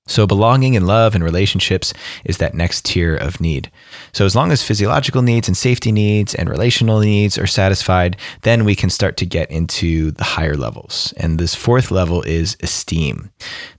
So, 0.08 0.26
belonging 0.26 0.74
and 0.74 0.86
love 0.86 1.14
and 1.14 1.22
relationships 1.22 1.92
is 2.24 2.38
that 2.38 2.54
next 2.54 2.86
tier 2.86 3.14
of 3.14 3.42
need. 3.42 3.70
So, 4.12 4.24
as 4.24 4.34
long 4.34 4.50
as 4.50 4.62
physiological 4.62 5.20
needs 5.20 5.48
and 5.48 5.56
safety 5.56 5.92
needs 5.92 6.34
and 6.34 6.48
relational 6.48 7.00
needs 7.00 7.36
are 7.36 7.46
satisfied, 7.46 8.16
then 8.40 8.64
we 8.64 8.74
can 8.74 8.88
start 8.88 9.18
to 9.18 9.26
get 9.26 9.50
into 9.50 10.12
the 10.12 10.24
higher 10.24 10.56
levels. 10.56 11.12
And 11.18 11.38
this 11.38 11.54
fourth 11.54 11.90
level 11.90 12.22
is 12.22 12.56
esteem. 12.62 13.30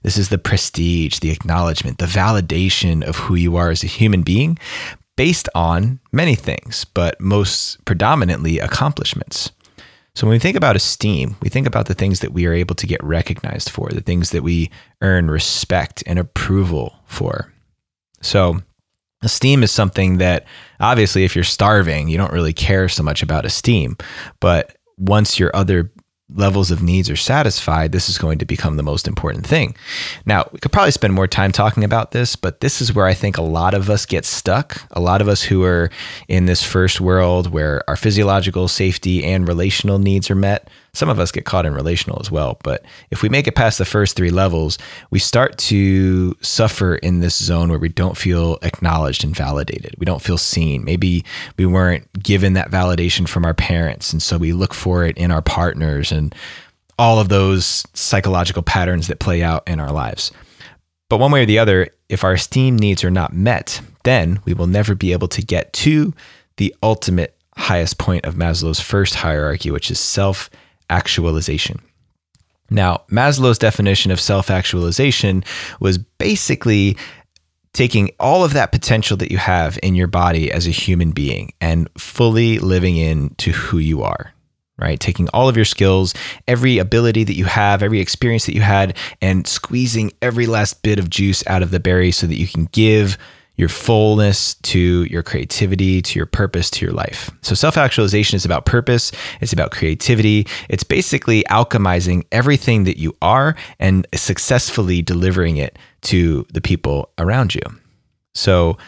This 0.04 0.16
is 0.16 0.28
the 0.28 0.38
prestige, 0.38 1.18
the 1.18 1.32
acknowledgement, 1.32 1.98
the 1.98 2.06
validation 2.06 3.02
of 3.02 3.16
who 3.16 3.34
you 3.34 3.56
are 3.56 3.70
as 3.70 3.82
a 3.82 3.88
human 3.88 4.22
being 4.22 4.56
based 5.20 5.50
on 5.54 6.00
many 6.12 6.34
things, 6.34 6.86
but 6.86 7.20
most 7.20 7.84
predominantly 7.84 8.58
accomplishments. 8.58 9.52
So 10.14 10.26
when 10.26 10.32
we 10.32 10.38
think 10.38 10.56
about 10.56 10.76
esteem, 10.76 11.36
we 11.42 11.50
think 11.50 11.66
about 11.66 11.88
the 11.88 11.94
things 11.94 12.20
that 12.20 12.32
we 12.32 12.46
are 12.46 12.54
able 12.54 12.74
to 12.76 12.86
get 12.86 13.04
recognized 13.04 13.68
for, 13.68 13.90
the 13.90 14.00
things 14.00 14.30
that 14.30 14.42
we 14.42 14.70
earn 15.02 15.30
respect 15.30 16.02
and 16.06 16.18
approval 16.18 16.96
for. 17.04 17.52
So 18.22 18.62
esteem 19.22 19.62
is 19.62 19.70
something 19.70 20.16
that 20.16 20.46
obviously 20.80 21.24
if 21.24 21.34
you're 21.34 21.44
starving, 21.44 22.08
you 22.08 22.16
don't 22.16 22.32
really 22.32 22.54
care 22.54 22.88
so 22.88 23.02
much 23.02 23.22
about 23.22 23.44
esteem, 23.44 23.98
but 24.40 24.74
once 24.96 25.38
your 25.38 25.54
other 25.54 25.92
levels 26.34 26.70
of 26.70 26.82
needs 26.82 27.10
are 27.10 27.16
satisfied, 27.16 27.92
this 27.92 28.08
is 28.08 28.18
going 28.18 28.38
to 28.38 28.44
become 28.44 28.76
the 28.76 28.82
most 28.82 29.08
important 29.08 29.46
thing. 29.46 29.74
Now, 30.26 30.48
we 30.52 30.58
could 30.58 30.72
probably 30.72 30.90
spend 30.92 31.14
more 31.14 31.26
time 31.26 31.52
talking 31.52 31.84
about 31.84 32.12
this, 32.12 32.36
but 32.36 32.60
this 32.60 32.80
is 32.80 32.94
where 32.94 33.06
I 33.06 33.14
think 33.14 33.36
a 33.36 33.42
lot 33.42 33.74
of 33.74 33.90
us 33.90 34.06
get 34.06 34.24
stuck. 34.24 34.82
A 34.92 35.00
lot 35.00 35.20
of 35.20 35.28
us 35.28 35.42
who 35.42 35.64
are 35.64 35.90
in 36.28 36.46
this 36.46 36.62
first 36.62 37.00
world 37.00 37.50
where 37.50 37.82
our 37.88 37.96
physiological 37.96 38.68
safety 38.68 39.24
and 39.24 39.48
relational 39.48 39.98
needs 39.98 40.30
are 40.30 40.34
met, 40.34 40.68
some 40.92 41.08
of 41.08 41.18
us 41.18 41.32
get 41.32 41.44
caught 41.44 41.66
in 41.66 41.74
relational 41.74 42.18
as 42.20 42.30
well. 42.30 42.58
But 42.62 42.84
if 43.10 43.22
we 43.22 43.28
make 43.28 43.46
it 43.46 43.54
past 43.54 43.78
the 43.78 43.84
first 43.84 44.16
three 44.16 44.30
levels, 44.30 44.78
we 45.10 45.18
start 45.18 45.56
to 45.58 46.36
suffer 46.40 46.96
in 46.96 47.20
this 47.20 47.36
zone 47.36 47.68
where 47.68 47.78
we 47.78 47.88
don't 47.88 48.16
feel 48.16 48.58
acknowledged 48.62 49.24
and 49.24 49.34
validated. 49.34 49.94
We 49.98 50.06
don't 50.06 50.22
feel 50.22 50.38
seen. 50.38 50.84
Maybe 50.84 51.24
we 51.56 51.66
weren't 51.66 52.10
given 52.22 52.54
that 52.54 52.70
validation 52.70 53.28
from 53.28 53.44
our 53.44 53.54
parents. 53.54 54.12
And 54.12 54.22
so 54.22 54.38
we 54.38 54.52
look 54.52 54.74
for 54.74 55.04
it 55.04 55.16
in 55.16 55.30
our 55.30 55.42
partners 55.42 56.12
and 56.12 56.34
all 56.98 57.18
of 57.18 57.28
those 57.28 57.84
psychological 57.94 58.62
patterns 58.62 59.06
that 59.08 59.20
play 59.20 59.42
out 59.42 59.66
in 59.66 59.80
our 59.80 59.92
lives. 59.92 60.32
But 61.08 61.18
one 61.18 61.32
way 61.32 61.42
or 61.42 61.46
the 61.46 61.58
other, 61.58 61.88
if 62.08 62.24
our 62.24 62.34
esteem 62.34 62.76
needs 62.76 63.02
are 63.02 63.10
not 63.10 63.32
met, 63.32 63.80
then 64.04 64.40
we 64.44 64.54
will 64.54 64.66
never 64.66 64.94
be 64.94 65.12
able 65.12 65.28
to 65.28 65.42
get 65.42 65.72
to 65.72 66.14
the 66.56 66.74
ultimate 66.82 67.36
highest 67.56 67.98
point 67.98 68.24
of 68.24 68.34
Maslow's 68.34 68.80
first 68.80 69.14
hierarchy, 69.14 69.70
which 69.70 69.90
is 69.90 69.98
self 69.98 70.50
actualization. 70.90 71.80
Now, 72.70 73.02
Maslow's 73.10 73.58
definition 73.58 74.12
of 74.12 74.20
self 74.20 74.50
actualization 74.50 75.44
was 75.80 75.98
basically 75.98 76.96
taking 77.72 78.10
all 78.18 78.44
of 78.44 78.52
that 78.52 78.72
potential 78.72 79.16
that 79.16 79.30
you 79.30 79.38
have 79.38 79.78
in 79.82 79.94
your 79.94 80.06
body 80.06 80.50
as 80.50 80.66
a 80.66 80.70
human 80.70 81.12
being 81.12 81.52
and 81.60 81.88
fully 81.96 82.58
living 82.58 82.96
into 82.96 83.52
who 83.52 83.78
you 83.78 84.02
are, 84.02 84.32
right? 84.76 84.98
Taking 84.98 85.28
all 85.28 85.48
of 85.48 85.56
your 85.56 85.64
skills, 85.64 86.14
every 86.48 86.78
ability 86.78 87.24
that 87.24 87.36
you 87.36 87.44
have, 87.44 87.82
every 87.82 88.00
experience 88.00 88.46
that 88.46 88.54
you 88.54 88.60
had, 88.60 88.96
and 89.20 89.46
squeezing 89.46 90.12
every 90.20 90.46
last 90.46 90.82
bit 90.82 90.98
of 90.98 91.10
juice 91.10 91.46
out 91.46 91.62
of 91.62 91.70
the 91.70 91.80
berry 91.80 92.10
so 92.10 92.26
that 92.26 92.36
you 92.36 92.48
can 92.48 92.64
give 92.66 93.16
your 93.60 93.68
fullness, 93.68 94.54
to 94.54 95.04
your 95.04 95.22
creativity, 95.22 96.00
to 96.00 96.18
your 96.18 96.24
purpose, 96.24 96.70
to 96.70 96.84
your 96.84 96.94
life. 96.94 97.30
So 97.42 97.54
self 97.54 97.76
actualization 97.76 98.36
is 98.36 98.46
about 98.46 98.64
purpose, 98.64 99.12
it's 99.42 99.52
about 99.52 99.70
creativity. 99.70 100.46
It's 100.70 100.82
basically 100.82 101.44
alchemizing 101.44 102.24
everything 102.32 102.84
that 102.84 102.96
you 102.96 103.14
are 103.20 103.54
and 103.78 104.06
successfully 104.14 105.02
delivering 105.02 105.58
it 105.58 105.78
to 106.02 106.46
the 106.50 106.62
people 106.62 107.10
around 107.18 107.54
you. 107.54 107.60
So 108.34 108.78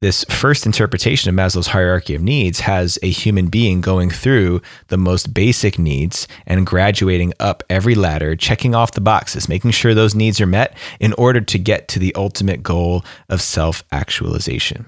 this 0.00 0.24
first 0.24 0.66
interpretation 0.66 1.30
of 1.30 1.34
Maslow's 1.34 1.68
hierarchy 1.68 2.14
of 2.14 2.22
needs 2.22 2.60
has 2.60 2.98
a 3.02 3.10
human 3.10 3.46
being 3.46 3.80
going 3.80 4.10
through 4.10 4.60
the 4.88 4.98
most 4.98 5.32
basic 5.32 5.78
needs 5.78 6.28
and 6.46 6.66
graduating 6.66 7.32
up 7.40 7.62
every 7.70 7.94
ladder, 7.94 8.36
checking 8.36 8.74
off 8.74 8.92
the 8.92 9.00
boxes, 9.00 9.48
making 9.48 9.70
sure 9.70 9.94
those 9.94 10.14
needs 10.14 10.40
are 10.40 10.46
met 10.46 10.76
in 11.00 11.14
order 11.14 11.40
to 11.40 11.58
get 11.58 11.88
to 11.88 11.98
the 11.98 12.14
ultimate 12.16 12.62
goal 12.62 13.04
of 13.30 13.40
self 13.40 13.82
actualization. 13.92 14.84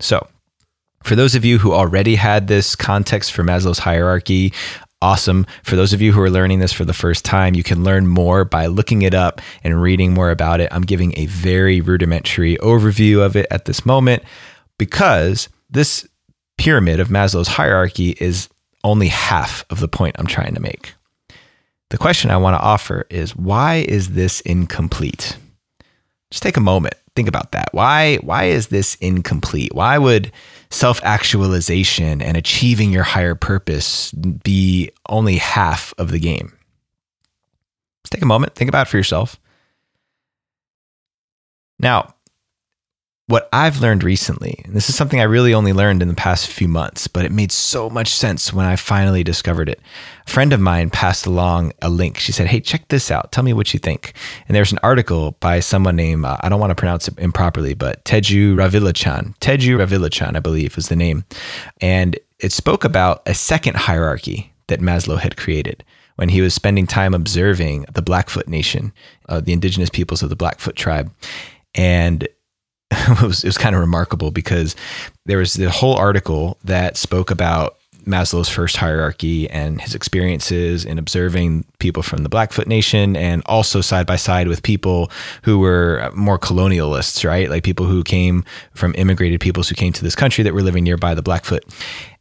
So, 0.00 0.26
for 1.02 1.16
those 1.16 1.34
of 1.34 1.44
you 1.44 1.58
who 1.58 1.72
already 1.72 2.16
had 2.16 2.46
this 2.46 2.76
context 2.76 3.32
for 3.32 3.42
Maslow's 3.42 3.78
hierarchy, 3.78 4.52
awesome. 5.02 5.44
For 5.64 5.76
those 5.76 5.92
of 5.92 6.00
you 6.00 6.12
who 6.12 6.22
are 6.22 6.30
learning 6.30 6.60
this 6.60 6.72
for 6.72 6.86
the 6.86 6.94
first 6.94 7.24
time, 7.24 7.54
you 7.54 7.62
can 7.62 7.84
learn 7.84 8.06
more 8.06 8.44
by 8.44 8.66
looking 8.66 9.02
it 9.02 9.12
up 9.12 9.40
and 9.62 9.82
reading 9.82 10.14
more 10.14 10.30
about 10.30 10.60
it. 10.60 10.68
I'm 10.72 10.82
giving 10.82 11.12
a 11.18 11.26
very 11.26 11.80
rudimentary 11.80 12.56
overview 12.58 13.20
of 13.20 13.36
it 13.36 13.46
at 13.50 13.66
this 13.66 13.84
moment 13.84 14.22
because 14.78 15.48
this 15.68 16.08
pyramid 16.56 17.00
of 17.00 17.08
Maslow's 17.08 17.48
hierarchy 17.48 18.16
is 18.20 18.48
only 18.84 19.08
half 19.08 19.64
of 19.68 19.80
the 19.80 19.88
point 19.88 20.16
I'm 20.18 20.26
trying 20.26 20.54
to 20.54 20.60
make. 20.60 20.94
The 21.90 21.98
question 21.98 22.30
I 22.30 22.36
want 22.38 22.54
to 22.54 22.64
offer 22.64 23.06
is 23.10 23.36
why 23.36 23.84
is 23.88 24.10
this 24.10 24.40
incomplete? 24.42 25.36
Just 26.30 26.42
take 26.42 26.56
a 26.56 26.60
moment, 26.60 26.94
think 27.14 27.28
about 27.28 27.52
that. 27.52 27.68
Why 27.72 28.16
why 28.16 28.44
is 28.44 28.68
this 28.68 28.94
incomplete? 28.96 29.74
Why 29.74 29.98
would 29.98 30.32
self 30.72 31.00
actualization 31.04 32.22
and 32.22 32.36
achieving 32.36 32.92
your 32.92 33.02
higher 33.02 33.34
purpose 33.34 34.10
be 34.12 34.90
only 35.08 35.36
half 35.36 35.94
of 35.98 36.10
the 36.10 36.18
game? 36.18 36.52
Just 38.04 38.12
take 38.12 38.22
a 38.22 38.26
moment, 38.26 38.54
think 38.54 38.68
about 38.68 38.86
it 38.86 38.90
for 38.90 38.96
yourself. 38.96 39.38
Now, 41.78 42.14
what 43.32 43.48
I've 43.50 43.80
learned 43.80 44.04
recently, 44.04 44.60
and 44.62 44.76
this 44.76 44.90
is 44.90 44.94
something 44.94 45.18
I 45.18 45.22
really 45.22 45.54
only 45.54 45.72
learned 45.72 46.02
in 46.02 46.08
the 46.08 46.14
past 46.14 46.48
few 46.48 46.68
months, 46.68 47.08
but 47.08 47.24
it 47.24 47.32
made 47.32 47.50
so 47.50 47.88
much 47.88 48.10
sense 48.10 48.52
when 48.52 48.66
I 48.66 48.76
finally 48.76 49.24
discovered 49.24 49.70
it. 49.70 49.80
A 50.26 50.30
friend 50.30 50.52
of 50.52 50.60
mine 50.60 50.90
passed 50.90 51.24
along 51.24 51.72
a 51.80 51.88
link. 51.88 52.18
She 52.18 52.30
said, 52.30 52.48
Hey, 52.48 52.60
check 52.60 52.88
this 52.88 53.10
out. 53.10 53.32
Tell 53.32 53.42
me 53.42 53.54
what 53.54 53.72
you 53.72 53.80
think. 53.80 54.12
And 54.46 54.54
there's 54.54 54.70
an 54.70 54.80
article 54.82 55.34
by 55.40 55.60
someone 55.60 55.96
named, 55.96 56.26
uh, 56.26 56.36
I 56.40 56.50
don't 56.50 56.60
want 56.60 56.72
to 56.72 56.74
pronounce 56.74 57.08
it 57.08 57.18
improperly, 57.18 57.72
but 57.72 58.04
Teju 58.04 58.54
Ravilochan. 58.54 59.34
Teju 59.38 59.78
Ravilochan, 59.78 60.36
I 60.36 60.40
believe, 60.40 60.76
was 60.76 60.88
the 60.88 60.96
name. 60.96 61.24
And 61.80 62.18
it 62.38 62.52
spoke 62.52 62.84
about 62.84 63.22
a 63.24 63.32
second 63.32 63.76
hierarchy 63.76 64.52
that 64.66 64.80
Maslow 64.80 65.18
had 65.18 65.38
created 65.38 65.82
when 66.16 66.28
he 66.28 66.42
was 66.42 66.52
spending 66.52 66.86
time 66.86 67.14
observing 67.14 67.86
the 67.94 68.02
Blackfoot 68.02 68.46
Nation, 68.46 68.92
uh, 69.30 69.40
the 69.40 69.54
indigenous 69.54 69.88
peoples 69.88 70.22
of 70.22 70.28
the 70.28 70.36
Blackfoot 70.36 70.76
tribe. 70.76 71.10
And 71.74 72.28
it 73.08 73.22
was, 73.22 73.44
it 73.44 73.48
was 73.48 73.58
kind 73.58 73.74
of 73.74 73.80
remarkable 73.80 74.30
because 74.30 74.76
there 75.26 75.38
was 75.38 75.54
the 75.54 75.70
whole 75.70 75.94
article 75.96 76.58
that 76.64 76.96
spoke 76.96 77.30
about 77.30 77.76
Maslow's 78.04 78.48
first 78.48 78.76
hierarchy 78.76 79.48
and 79.50 79.80
his 79.80 79.94
experiences 79.94 80.84
in 80.84 80.98
observing 80.98 81.64
people 81.78 82.02
from 82.02 82.22
the 82.22 82.28
Blackfoot 82.28 82.66
Nation 82.66 83.16
and 83.16 83.42
also 83.46 83.80
side 83.80 84.06
by 84.06 84.16
side 84.16 84.48
with 84.48 84.62
people 84.62 85.10
who 85.42 85.58
were 85.58 86.10
more 86.14 86.38
colonialists, 86.38 87.24
right? 87.24 87.48
Like 87.48 87.62
people 87.62 87.86
who 87.86 88.02
came 88.02 88.44
from 88.74 88.94
immigrated 88.96 89.40
peoples 89.40 89.68
who 89.68 89.74
came 89.74 89.92
to 89.92 90.02
this 90.02 90.16
country 90.16 90.42
that 90.44 90.54
were 90.54 90.62
living 90.62 90.84
nearby 90.84 91.14
the 91.14 91.22
Blackfoot. 91.22 91.64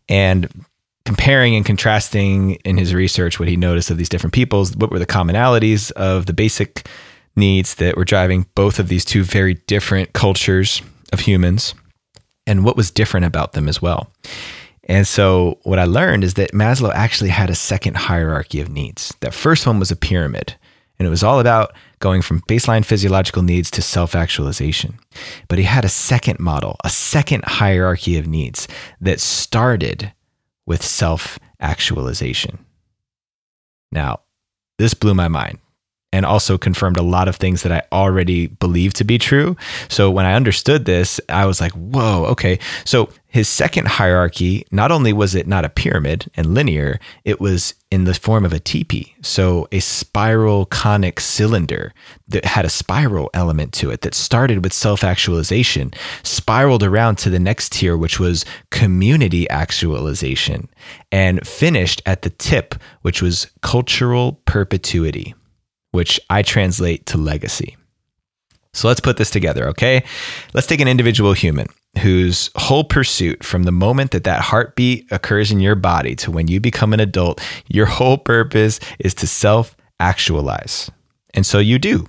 And 0.07 0.65
comparing 1.05 1.55
and 1.55 1.65
contrasting 1.65 2.55
in 2.63 2.77
his 2.77 2.93
research 2.93 3.39
what 3.39 3.47
he 3.47 3.57
noticed 3.57 3.89
of 3.89 3.97
these 3.97 4.09
different 4.09 4.33
peoples, 4.33 4.75
what 4.75 4.91
were 4.91 4.99
the 4.99 5.05
commonalities 5.05 5.91
of 5.93 6.27
the 6.27 6.33
basic 6.33 6.87
needs 7.35 7.75
that 7.75 7.97
were 7.97 8.05
driving 8.05 8.45
both 8.55 8.79
of 8.79 8.87
these 8.87 9.05
two 9.05 9.23
very 9.23 9.55
different 9.55 10.13
cultures 10.13 10.81
of 11.13 11.21
humans 11.21 11.73
and 12.47 12.63
what 12.65 12.77
was 12.77 12.91
different 12.91 13.25
about 13.25 13.53
them 13.53 13.67
as 13.67 13.81
well. 13.81 14.11
And 14.85 15.07
so, 15.07 15.59
what 15.63 15.79
I 15.79 15.85
learned 15.85 16.23
is 16.23 16.33
that 16.35 16.51
Maslow 16.51 16.91
actually 16.93 17.29
had 17.29 17.49
a 17.49 17.55
second 17.55 17.95
hierarchy 17.95 18.59
of 18.59 18.69
needs. 18.69 19.13
That 19.21 19.33
first 19.33 19.65
one 19.65 19.79
was 19.79 19.91
a 19.91 19.95
pyramid, 19.95 20.55
and 20.97 21.07
it 21.07 21.11
was 21.11 21.23
all 21.23 21.39
about 21.39 21.73
going 21.99 22.21
from 22.21 22.41
baseline 22.41 22.83
physiological 22.83 23.43
needs 23.43 23.71
to 23.71 23.81
self 23.81 24.15
actualization. 24.15 24.99
But 25.47 25.59
he 25.59 25.65
had 25.65 25.85
a 25.85 25.89
second 25.89 26.39
model, 26.39 26.77
a 26.83 26.89
second 26.89 27.45
hierarchy 27.45 28.17
of 28.17 28.27
needs 28.27 28.67
that 28.99 29.21
started 29.21 30.11
with 30.65 30.83
self 30.83 31.37
actualization. 31.59 32.65
Now, 33.91 34.21
this 34.77 34.93
blew 34.93 35.13
my 35.13 35.27
mind 35.27 35.59
and 36.13 36.25
also 36.25 36.57
confirmed 36.57 36.97
a 36.97 37.03
lot 37.03 37.27
of 37.27 37.35
things 37.35 37.63
that 37.63 37.71
I 37.71 37.83
already 37.91 38.47
believed 38.47 38.97
to 38.97 39.03
be 39.03 39.17
true. 39.17 39.55
So 39.87 40.11
when 40.11 40.25
I 40.25 40.33
understood 40.33 40.85
this, 40.85 41.21
I 41.29 41.45
was 41.45 41.61
like, 41.61 41.71
whoa, 41.71 42.25
okay. 42.25 42.59
So 42.83 43.09
his 43.27 43.47
second 43.47 43.87
hierarchy, 43.87 44.65
not 44.71 44.91
only 44.91 45.13
was 45.13 45.35
it 45.35 45.47
not 45.47 45.63
a 45.63 45.69
pyramid 45.69 46.29
and 46.35 46.53
linear, 46.53 46.99
it 47.23 47.39
was 47.39 47.73
in 47.89 48.03
the 48.03 48.13
form 48.13 48.43
of 48.43 48.51
a 48.51 48.59
teepee. 48.59 49.15
So 49.21 49.69
a 49.71 49.79
spiral 49.79 50.65
conic 50.65 51.21
cylinder 51.21 51.93
that 52.27 52.43
had 52.43 52.65
a 52.65 52.69
spiral 52.69 53.29
element 53.33 53.71
to 53.75 53.89
it 53.89 54.01
that 54.01 54.13
started 54.13 54.65
with 54.65 54.73
self 54.73 55.01
actualization, 55.05 55.93
spiraled 56.23 56.83
around 56.83 57.19
to 57.19 57.29
the 57.29 57.39
next 57.39 57.71
tier, 57.71 57.95
which 57.95 58.19
was 58.19 58.43
community 58.69 59.49
actualization, 59.49 60.67
and 61.09 61.47
finished 61.47 62.01
at 62.05 62.23
the 62.23 62.31
tip, 62.31 62.75
which 63.01 63.21
was 63.21 63.47
cultural 63.61 64.41
perpetuity 64.43 65.33
which 65.91 66.19
I 66.29 66.41
translate 66.41 67.05
to 67.07 67.17
legacy. 67.17 67.77
So 68.73 68.87
let's 68.87 69.01
put 69.01 69.17
this 69.17 69.29
together, 69.29 69.67
okay? 69.69 70.03
Let's 70.53 70.67
take 70.67 70.79
an 70.79 70.87
individual 70.87 71.33
human 71.33 71.67
whose 71.99 72.49
whole 72.55 72.85
pursuit 72.85 73.43
from 73.43 73.63
the 73.63 73.71
moment 73.71 74.11
that 74.11 74.23
that 74.23 74.41
heartbeat 74.41 75.11
occurs 75.11 75.51
in 75.51 75.59
your 75.59 75.75
body 75.75 76.15
to 76.15 76.31
when 76.31 76.47
you 76.47 76.61
become 76.61 76.93
an 76.93 77.01
adult, 77.01 77.41
your 77.67 77.85
whole 77.85 78.17
purpose 78.17 78.79
is 78.99 79.13
to 79.15 79.27
self 79.27 79.75
actualize. 79.99 80.89
And 81.33 81.45
so 81.45 81.59
you 81.59 81.79
do. 81.79 82.07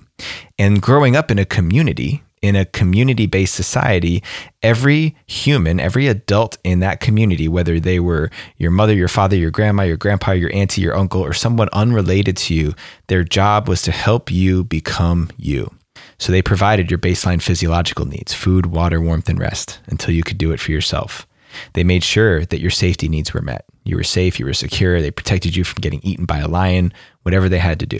And 0.57 0.81
growing 0.81 1.15
up 1.15 1.31
in 1.31 1.39
a 1.39 1.45
community 1.45 2.23
in 2.43 2.57
a 2.57 2.65
community 2.65 3.25
based 3.25 3.55
society, 3.55 4.21
every 4.61 5.15
human, 5.25 5.79
every 5.79 6.07
adult 6.07 6.57
in 6.63 6.81
that 6.81 6.99
community, 6.99 7.47
whether 7.47 7.79
they 7.79 7.99
were 7.99 8.29
your 8.57 8.69
mother, 8.69 8.93
your 8.93 9.07
father, 9.07 9.37
your 9.37 9.49
grandma, 9.49 9.83
your 9.83 9.97
grandpa, 9.97 10.33
your 10.33 10.53
auntie, 10.53 10.81
your 10.81 10.95
uncle, 10.95 11.21
or 11.21 11.33
someone 11.33 11.69
unrelated 11.71 12.35
to 12.35 12.53
you, 12.53 12.75
their 13.07 13.23
job 13.23 13.69
was 13.69 13.81
to 13.81 13.91
help 13.91 14.29
you 14.29 14.65
become 14.65 15.29
you. 15.37 15.73
So 16.19 16.31
they 16.31 16.41
provided 16.41 16.91
your 16.91 16.99
baseline 16.99 17.41
physiological 17.41 18.05
needs 18.05 18.33
food, 18.33 18.65
water, 18.67 19.01
warmth, 19.01 19.29
and 19.29 19.39
rest 19.39 19.79
until 19.87 20.13
you 20.13 20.21
could 20.21 20.37
do 20.37 20.51
it 20.51 20.59
for 20.59 20.71
yourself. 20.71 21.25
They 21.73 21.83
made 21.85 22.03
sure 22.03 22.45
that 22.45 22.59
your 22.59 22.71
safety 22.71 23.07
needs 23.07 23.33
were 23.33 23.41
met. 23.41 23.65
You 23.85 23.95
were 23.95 24.03
safe, 24.03 24.37
you 24.37 24.45
were 24.45 24.53
secure, 24.53 25.01
they 25.01 25.11
protected 25.11 25.55
you 25.55 25.63
from 25.63 25.81
getting 25.81 26.01
eaten 26.03 26.25
by 26.25 26.39
a 26.39 26.47
lion, 26.47 26.91
whatever 27.21 27.47
they 27.47 27.59
had 27.59 27.79
to 27.79 27.85
do. 27.85 27.99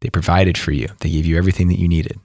They 0.00 0.10
provided 0.10 0.58
for 0.58 0.72
you, 0.72 0.88
they 1.00 1.10
gave 1.10 1.26
you 1.26 1.36
everything 1.36 1.68
that 1.68 1.78
you 1.78 1.86
needed. 1.86 2.18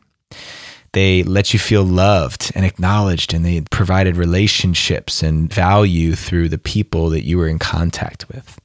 They 0.93 1.23
let 1.23 1.53
you 1.53 1.59
feel 1.59 1.83
loved 1.83 2.51
and 2.55 2.65
acknowledged, 2.65 3.33
and 3.33 3.43
they 3.43 3.61
provided 3.71 4.15
relationships 4.15 5.21
and 5.21 5.51
value 5.51 6.15
through 6.15 6.49
the 6.49 6.57
people 6.57 7.09
that 7.09 7.25
you 7.25 7.37
were 7.37 7.47
in 7.47 7.59
contact 7.59 8.27
with. 8.29 8.59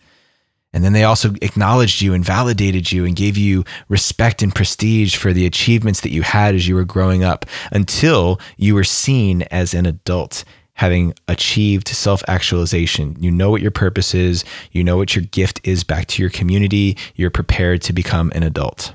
And 0.73 0.85
then 0.85 0.93
they 0.93 1.05
also 1.05 1.35
acknowledged 1.41 2.03
you 2.03 2.13
and 2.13 2.25
validated 2.25 2.93
you 2.93 3.07
and 3.07 3.17
gave 3.17 3.39
you 3.39 3.65
respect 3.89 4.43
and 4.43 4.55
prestige 4.55 5.17
for 5.17 5.33
the 5.33 5.47
achievements 5.47 6.03
that 6.03 6.13
you 6.13 6.23
had 6.23 6.55
as 6.55 6.69
you 6.69 6.75
were 6.75 6.85
growing 6.85 7.25
up 7.25 7.47
until 7.73 8.39
you 8.59 8.75
were 8.75 8.85
seen 8.85 9.43
as 9.51 9.73
an 9.73 9.87
adult 9.87 10.45
having 10.75 11.13
achieved 11.27 11.89
self 11.89 12.23
actualization. 12.29 13.17
You 13.19 13.31
know 13.31 13.51
what 13.51 13.63
your 13.63 13.73
purpose 13.73 14.15
is, 14.15 14.45
you 14.71 14.85
know 14.85 14.97
what 14.97 15.17
your 15.17 15.25
gift 15.25 15.61
is 15.65 15.83
back 15.83 16.07
to 16.09 16.23
your 16.23 16.31
community, 16.31 16.97
you're 17.17 17.31
prepared 17.31 17.83
to 17.83 17.93
become 17.93 18.31
an 18.35 18.43
adult. 18.43 18.93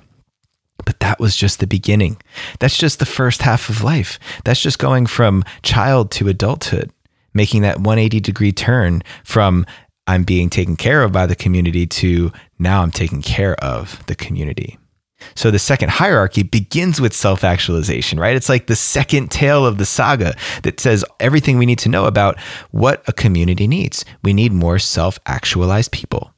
But 0.86 1.00
that 1.00 1.20
was 1.20 1.36
just 1.36 1.60
the 1.60 1.68
beginning. 1.68 2.22
That's 2.60 2.78
just 2.78 3.00
the 3.00 3.06
first 3.06 3.42
half 3.42 3.70
of 3.70 3.84
life. 3.84 4.20
That's 4.44 4.62
just 4.62 4.80
going 4.80 5.06
from 5.06 5.44
child 5.62 6.12
to 6.12 6.28
adulthood, 6.28 6.92
making 7.34 7.62
that 7.62 7.78
180 7.78 8.20
degree 8.20 8.52
turn 8.52 9.04
from 9.24 9.66
I'm 10.06 10.24
being 10.24 10.50
taken 10.50 10.76
care 10.76 11.02
of 11.02 11.12
by 11.12 11.26
the 11.26 11.36
community 11.36 11.88
to 11.88 12.32
now 12.60 12.82
I'm 12.82 12.92
taking 12.92 13.22
care 13.22 13.56
of 13.64 14.06
the 14.08 14.16
community. 14.16 14.78
So 15.36 15.52
the 15.52 15.60
second 15.60 15.90
hierarchy 15.90 16.44
begins 16.44 17.00
with 17.00 17.14
self 17.14 17.44
actualization, 17.44 18.20
right? 18.20 18.36
It's 18.36 18.50
like 18.50 18.68
the 18.68 18.76
second 18.76 19.32
tale 19.32 19.66
of 19.66 19.78
the 19.78 19.86
saga 19.86 20.36
that 20.64 20.80
says 20.80 21.06
everything 21.20 21.58
we 21.58 21.66
need 21.66 21.80
to 21.80 21.90
know 21.90 22.06
about 22.06 22.40
what 22.72 23.04
a 23.08 23.14
community 23.14 23.68
needs. 23.68 24.04
We 24.24 24.34
need 24.34 24.52
more 24.52 24.80
self 24.80 25.20
actualized 25.26 25.92
people. 25.92 26.33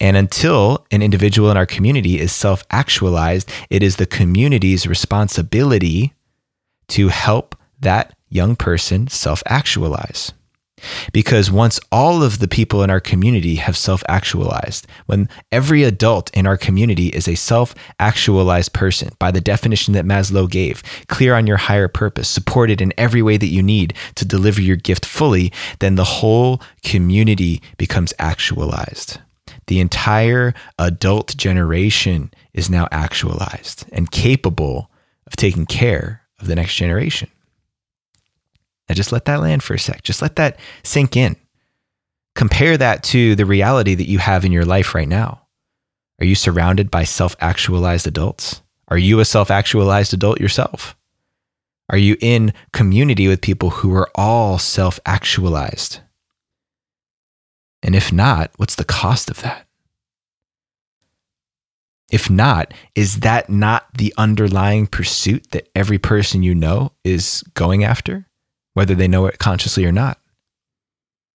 And 0.00 0.16
until 0.16 0.86
an 0.90 1.02
individual 1.02 1.50
in 1.50 1.56
our 1.56 1.66
community 1.66 2.18
is 2.18 2.32
self 2.32 2.64
actualized, 2.70 3.50
it 3.70 3.82
is 3.82 3.96
the 3.96 4.06
community's 4.06 4.86
responsibility 4.86 6.12
to 6.88 7.08
help 7.08 7.56
that 7.80 8.14
young 8.28 8.56
person 8.56 9.08
self 9.08 9.42
actualize. 9.46 10.32
Because 11.12 11.50
once 11.50 11.80
all 11.90 12.22
of 12.22 12.40
the 12.40 12.48
people 12.48 12.82
in 12.82 12.90
our 12.90 13.00
community 13.00 13.56
have 13.56 13.76
self 13.76 14.02
actualized, 14.08 14.86
when 15.06 15.28
every 15.52 15.82
adult 15.82 16.30
in 16.36 16.46
our 16.46 16.56
community 16.56 17.08
is 17.08 17.28
a 17.28 17.36
self 17.36 17.74
actualized 17.98 18.72
person, 18.72 19.10
by 19.18 19.30
the 19.30 19.40
definition 19.40 19.94
that 19.94 20.04
Maslow 20.04 20.50
gave, 20.50 20.82
clear 21.08 21.34
on 21.34 21.46
your 21.46 21.56
higher 21.56 21.88
purpose, 21.88 22.28
supported 22.28 22.80
in 22.80 22.92
every 22.98 23.22
way 23.22 23.36
that 23.36 23.46
you 23.46 23.62
need 23.62 23.94
to 24.16 24.24
deliver 24.24 24.60
your 24.60 24.76
gift 24.76 25.06
fully, 25.06 25.52
then 25.78 25.94
the 25.94 26.04
whole 26.04 26.60
community 26.82 27.62
becomes 27.78 28.12
actualized 28.18 29.20
the 29.66 29.80
entire 29.80 30.54
adult 30.78 31.36
generation 31.36 32.32
is 32.52 32.70
now 32.70 32.88
actualized 32.90 33.84
and 33.92 34.10
capable 34.10 34.90
of 35.26 35.36
taking 35.36 35.66
care 35.66 36.22
of 36.38 36.46
the 36.46 36.54
next 36.54 36.74
generation. 36.74 37.30
Now, 38.88 38.94
just 38.94 39.12
let 39.12 39.24
that 39.24 39.40
land 39.40 39.62
for 39.62 39.74
a 39.74 39.78
sec. 39.78 40.02
Just 40.02 40.20
let 40.20 40.36
that 40.36 40.58
sink 40.82 41.16
in. 41.16 41.36
Compare 42.34 42.76
that 42.78 43.02
to 43.04 43.34
the 43.34 43.46
reality 43.46 43.94
that 43.94 44.08
you 44.08 44.18
have 44.18 44.44
in 44.44 44.52
your 44.52 44.64
life 44.64 44.94
right 44.94 45.08
now. 45.08 45.42
Are 46.20 46.26
you 46.26 46.34
surrounded 46.34 46.90
by 46.90 47.04
self 47.04 47.34
actualized 47.40 48.06
adults? 48.06 48.62
Are 48.88 48.98
you 48.98 49.20
a 49.20 49.24
self 49.24 49.50
actualized 49.50 50.12
adult 50.12 50.40
yourself? 50.40 50.96
Are 51.90 51.98
you 51.98 52.16
in 52.20 52.52
community 52.72 53.28
with 53.28 53.40
people 53.40 53.70
who 53.70 53.94
are 53.94 54.10
all 54.14 54.58
self 54.58 55.00
actualized? 55.06 56.00
And 57.84 57.94
if 57.94 58.10
not, 58.12 58.50
what's 58.56 58.76
the 58.76 58.84
cost 58.84 59.30
of 59.30 59.42
that? 59.42 59.66
If 62.10 62.30
not, 62.30 62.72
is 62.94 63.20
that 63.20 63.50
not 63.50 63.86
the 63.96 64.14
underlying 64.16 64.86
pursuit 64.86 65.50
that 65.50 65.68
every 65.74 65.98
person 65.98 66.42
you 66.42 66.54
know 66.54 66.92
is 67.04 67.44
going 67.52 67.84
after, 67.84 68.26
whether 68.72 68.94
they 68.94 69.06
know 69.06 69.26
it 69.26 69.38
consciously 69.38 69.84
or 69.84 69.92
not? 69.92 70.18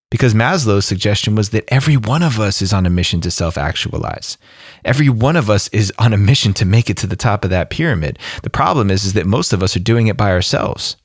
Because 0.10 0.34
Maslow's 0.34 0.86
suggestion 0.86 1.36
was 1.36 1.52
that 1.52 1.66
every 1.68 1.96
one 1.96 2.24
of 2.24 2.40
us 2.40 2.64
is 2.64 2.74
on 2.74 2.88
a 2.88 2.90
mission 2.90 3.22
to 3.22 3.30
self 3.30 3.56
actualize. 3.56 4.40
Every 4.84 5.08
one 5.08 5.36
of 5.36 5.52
us 5.52 5.68
is 5.68 5.94
on 6.00 6.14
a 6.14 6.18
mission 6.18 6.54
to 6.56 6.66
make 6.66 6.90
it 6.90 6.98
to 6.98 7.08
the 7.08 7.16
top 7.16 7.44
of 7.44 7.52
that 7.52 7.70
pyramid. 7.70 8.18
The 8.42 8.50
problem 8.50 8.90
is, 8.90 9.06
is 9.06 9.14
that 9.14 9.28
most 9.28 9.54
of 9.54 9.62
us 9.62 9.76
are 9.76 9.82
doing 9.82 10.08
it 10.08 10.18
by 10.18 10.32
ourselves. 10.32 10.98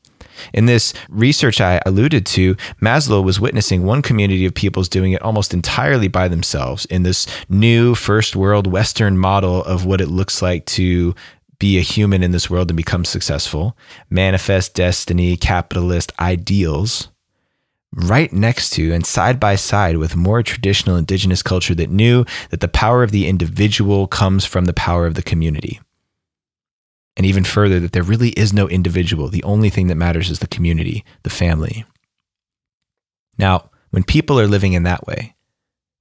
In 0.53 0.67
this 0.67 0.93
research 1.09 1.61
I 1.61 1.81
alluded 1.87 2.27
to, 2.27 2.57
Maslow 2.81 3.23
was 3.23 3.41
witnessing 3.41 3.85
one 3.85 4.03
community 4.03 4.47
of 4.47 4.55
peoples 4.55 4.89
doing 4.89 5.13
it 5.13 5.23
almost 5.23 5.55
entirely 5.55 6.09
by 6.09 6.29
themselves 6.29 6.85
in 6.87 7.03
this 7.03 7.27
new 7.49 7.95
first 7.95 8.37
world 8.37 8.67
Western 8.67 9.19
model 9.19 9.65
of 9.65 9.85
what 9.85 10.01
it 10.01 10.09
looks 10.09 10.43
like 10.43 10.67
to 10.67 11.15
be 11.59 11.79
a 11.79 11.83
human 11.83 12.23
in 12.23 12.33
this 12.33 12.51
world 12.51 12.71
and 12.71 12.77
become 12.77 13.05
successful, 13.05 13.77
manifest 14.11 14.75
destiny, 14.75 15.37
capitalist 15.37 16.13
ideals, 16.19 17.09
right 17.95 18.33
next 18.33 18.71
to 18.71 18.93
and 18.93 19.07
side 19.07 19.39
by 19.39 19.55
side 19.55 19.97
with 19.97 20.17
more 20.17 20.43
traditional 20.43 20.97
indigenous 20.97 21.43
culture 21.43 21.75
that 21.75 21.91
knew 21.91 22.25
that 22.51 22.61
the 22.61 22.69
power 22.69 23.03
of 23.03 23.13
the 23.13 23.29
individual 23.29 24.07
comes 24.07 24.45
from 24.45 24.65
the 24.65 24.73
power 24.73 25.07
of 25.07 25.15
the 25.15 25.23
community. 25.23 25.81
And 27.17 27.27
even 27.27 27.45
further, 27.45 27.79
that 27.81 27.93
there 27.93 28.03
really 28.03 28.31
is 28.31 28.53
no 28.53 28.69
individual. 28.69 29.29
The 29.29 29.45
only 29.45 29.71
thing 29.71 29.87
that 29.87 29.95
matters 29.95 30.31
is 30.31 30.41
the 30.41 30.49
community, 30.49 31.05
the 31.23 31.31
family. 31.31 31.85
Now, 33.39 33.71
when 33.91 34.03
people 34.03 34.41
are 34.41 34.49
living 34.49 34.73
in 34.73 34.83
that 34.83 35.07
way, 35.07 35.35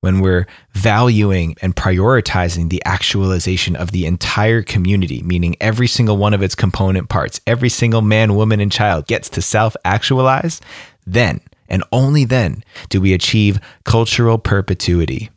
when 0.02 0.20
we're 0.20 0.48
valuing 0.74 1.56
and 1.62 1.76
prioritizing 1.76 2.70
the 2.70 2.82
actualization 2.86 3.76
of 3.76 3.92
the 3.92 4.06
entire 4.06 4.62
community, 4.62 5.22
meaning 5.22 5.56
every 5.62 5.88
single 5.88 6.18
one 6.18 6.34
of 6.34 6.42
its 6.42 6.56
component 6.56 7.08
parts, 7.08 7.40
every 7.48 7.70
single 7.70 8.02
man, 8.02 8.36
woman, 8.36 8.60
and 8.60 8.72
child 8.72 9.08
gets 9.08 9.30
to 9.30 9.42
self 9.42 9.78
actualize, 9.86 10.60
then 11.06 11.40
and 11.70 11.84
only 11.92 12.26
then 12.26 12.64
do 12.90 13.00
we 13.00 13.14
achieve 13.14 13.60
cultural 13.86 14.38
perpetuity. 14.38 15.30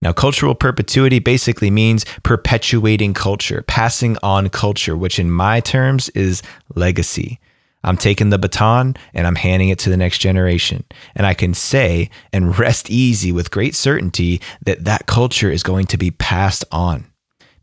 Now, 0.00 0.12
cultural 0.12 0.54
perpetuity 0.54 1.18
basically 1.18 1.70
means 1.70 2.06
perpetuating 2.22 3.14
culture, 3.14 3.62
passing 3.66 4.16
on 4.22 4.48
culture, 4.48 4.96
which 4.96 5.18
in 5.18 5.30
my 5.30 5.60
terms 5.60 6.08
is 6.10 6.42
legacy. 6.74 7.40
I'm 7.84 7.96
taking 7.96 8.30
the 8.30 8.38
baton 8.38 8.96
and 9.14 9.26
I'm 9.26 9.36
handing 9.36 9.68
it 9.70 9.78
to 9.80 9.90
the 9.90 9.96
next 9.96 10.18
generation. 10.18 10.84
And 11.14 11.26
I 11.26 11.34
can 11.34 11.54
say 11.54 12.10
and 12.32 12.56
rest 12.58 12.90
easy 12.90 13.32
with 13.32 13.50
great 13.50 13.74
certainty 13.74 14.40
that 14.64 14.84
that 14.84 15.06
culture 15.06 15.50
is 15.50 15.62
going 15.62 15.86
to 15.86 15.98
be 15.98 16.10
passed 16.10 16.64
on 16.70 17.06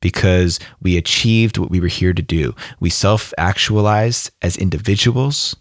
because 0.02 0.60
we 0.82 0.98
achieved 0.98 1.58
what 1.58 1.72
we 1.72 1.80
were 1.80 1.88
here 1.88 2.14
to 2.14 2.22
do. 2.22 2.54
We 2.80 2.90
self 2.90 3.34
actualized 3.38 4.32
as 4.42 4.58
individuals. 4.58 5.56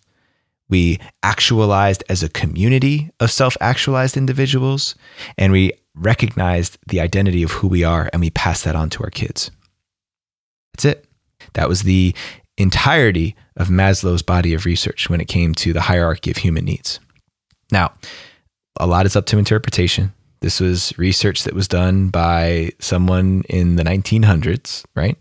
We 0.68 0.98
actualized 1.22 2.02
as 2.08 2.22
a 2.22 2.28
community 2.28 3.10
of 3.20 3.30
self 3.30 3.56
actualized 3.60 4.16
individuals. 4.16 4.94
And 5.38 5.52
we 5.52 5.72
recognized 5.94 6.78
the 6.88 7.00
identity 7.00 7.42
of 7.42 7.52
who 7.52 7.68
we 7.68 7.84
are 7.84 8.10
and 8.12 8.20
we 8.20 8.30
pass 8.30 8.62
that 8.62 8.76
on 8.76 8.90
to 8.90 9.02
our 9.02 9.10
kids. 9.10 9.50
That's 10.74 10.84
it. 10.84 11.06
That 11.54 11.68
was 11.68 11.82
the 11.82 12.14
entirety 12.56 13.36
of 13.56 13.68
Maslow's 13.68 14.22
body 14.22 14.54
of 14.54 14.64
research 14.64 15.08
when 15.08 15.20
it 15.20 15.28
came 15.28 15.54
to 15.56 15.72
the 15.72 15.82
hierarchy 15.82 16.30
of 16.30 16.38
human 16.38 16.64
needs. 16.64 17.00
Now, 17.70 17.92
a 18.78 18.86
lot 18.86 19.06
is 19.06 19.16
up 19.16 19.26
to 19.26 19.38
interpretation. 19.38 20.12
This 20.40 20.60
was 20.60 20.96
research 20.98 21.44
that 21.44 21.54
was 21.54 21.68
done 21.68 22.08
by 22.08 22.72
someone 22.78 23.44
in 23.48 23.76
the 23.76 23.84
1900s, 23.84 24.84
right? 24.94 25.16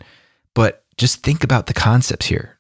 But 0.54 0.84
just 0.98 1.24
think 1.24 1.44
about 1.44 1.68
the 1.68 1.74
concepts 1.74 2.26
here 2.26 2.60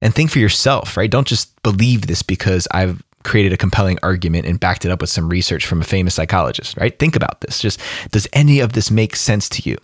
and 0.00 0.14
think 0.14 0.30
for 0.30 0.38
yourself, 0.38 0.96
right? 0.96 1.10
Don't 1.10 1.26
just 1.26 1.60
believe 1.62 2.06
this 2.06 2.22
because 2.22 2.66
I've 2.70 3.02
created 3.22 3.52
a 3.52 3.56
compelling 3.56 3.98
argument 4.02 4.46
and 4.46 4.58
backed 4.58 4.84
it 4.84 4.90
up 4.90 5.00
with 5.00 5.10
some 5.10 5.28
research 5.28 5.66
from 5.66 5.80
a 5.80 5.84
famous 5.84 6.14
psychologist, 6.14 6.76
right? 6.76 6.98
Think 6.98 7.16
about 7.16 7.40
this. 7.42 7.60
Just 7.60 7.80
does 8.10 8.26
any 8.32 8.60
of 8.60 8.72
this 8.72 8.90
make 8.90 9.14
sense 9.14 9.48
to 9.50 9.68
you? 9.68 9.76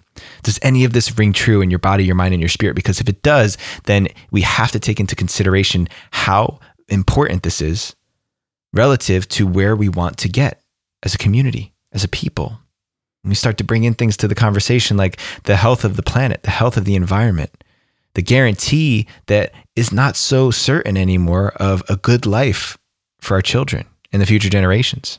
Does 0.43 0.59
any 0.63 0.85
of 0.85 0.93
this 0.93 1.19
ring 1.19 1.33
true 1.33 1.61
in 1.61 1.71
your 1.71 1.79
body, 1.79 2.05
your 2.05 2.15
mind, 2.15 2.33
and 2.33 2.41
your 2.41 2.49
spirit? 2.49 2.75
Because 2.75 3.01
if 3.01 3.09
it 3.09 3.23
does, 3.23 3.59
then 3.85 4.09
we 4.31 4.41
have 4.43 4.73
to 4.73 4.81
take 4.81 5.01
into 5.01 5.15
consideration 5.15 5.89
how 6.11 6.59
important 6.89 7.43
this 7.43 7.61
is 7.61 7.95
relative 8.73 9.29
to 9.29 9.47
where 9.47 9.77
we 9.77 9.89
want 9.89 10.17
to 10.19 10.29
get 10.29 10.63
as 11.03 11.15
a 11.15 11.19
community, 11.19 11.75
as 11.93 12.05
a 12.05 12.09
people. 12.09 12.59
And 13.23 13.31
we 13.31 13.35
start 13.35 13.59
to 13.59 13.65
bring 13.65 13.85
in 13.85 13.95
things 13.95 14.17
to 14.19 14.29
the 14.29 14.35
conversation 14.35 14.97
like 14.97 15.19
the 15.45 15.57
health 15.57 15.85
of 15.85 15.97
the 15.97 16.03
planet, 16.03 16.43
the 16.43 16.51
health 16.51 16.77
of 16.77 16.85
the 16.85 16.95
environment, 16.95 17.51
the 18.15 18.23
guarantee 18.23 19.07
that 19.27 19.53
is 19.75 19.93
not 19.93 20.17
so 20.17 20.51
certain 20.51 20.97
anymore 20.97 21.53
of 21.57 21.83
a 21.89 21.97
good 21.97 22.25
life 22.25 22.79
for 23.27 23.35
our 23.35 23.43
children 23.43 23.85
and 24.13 24.23
the 24.23 24.27
future 24.27 24.49
generations. 24.49 25.19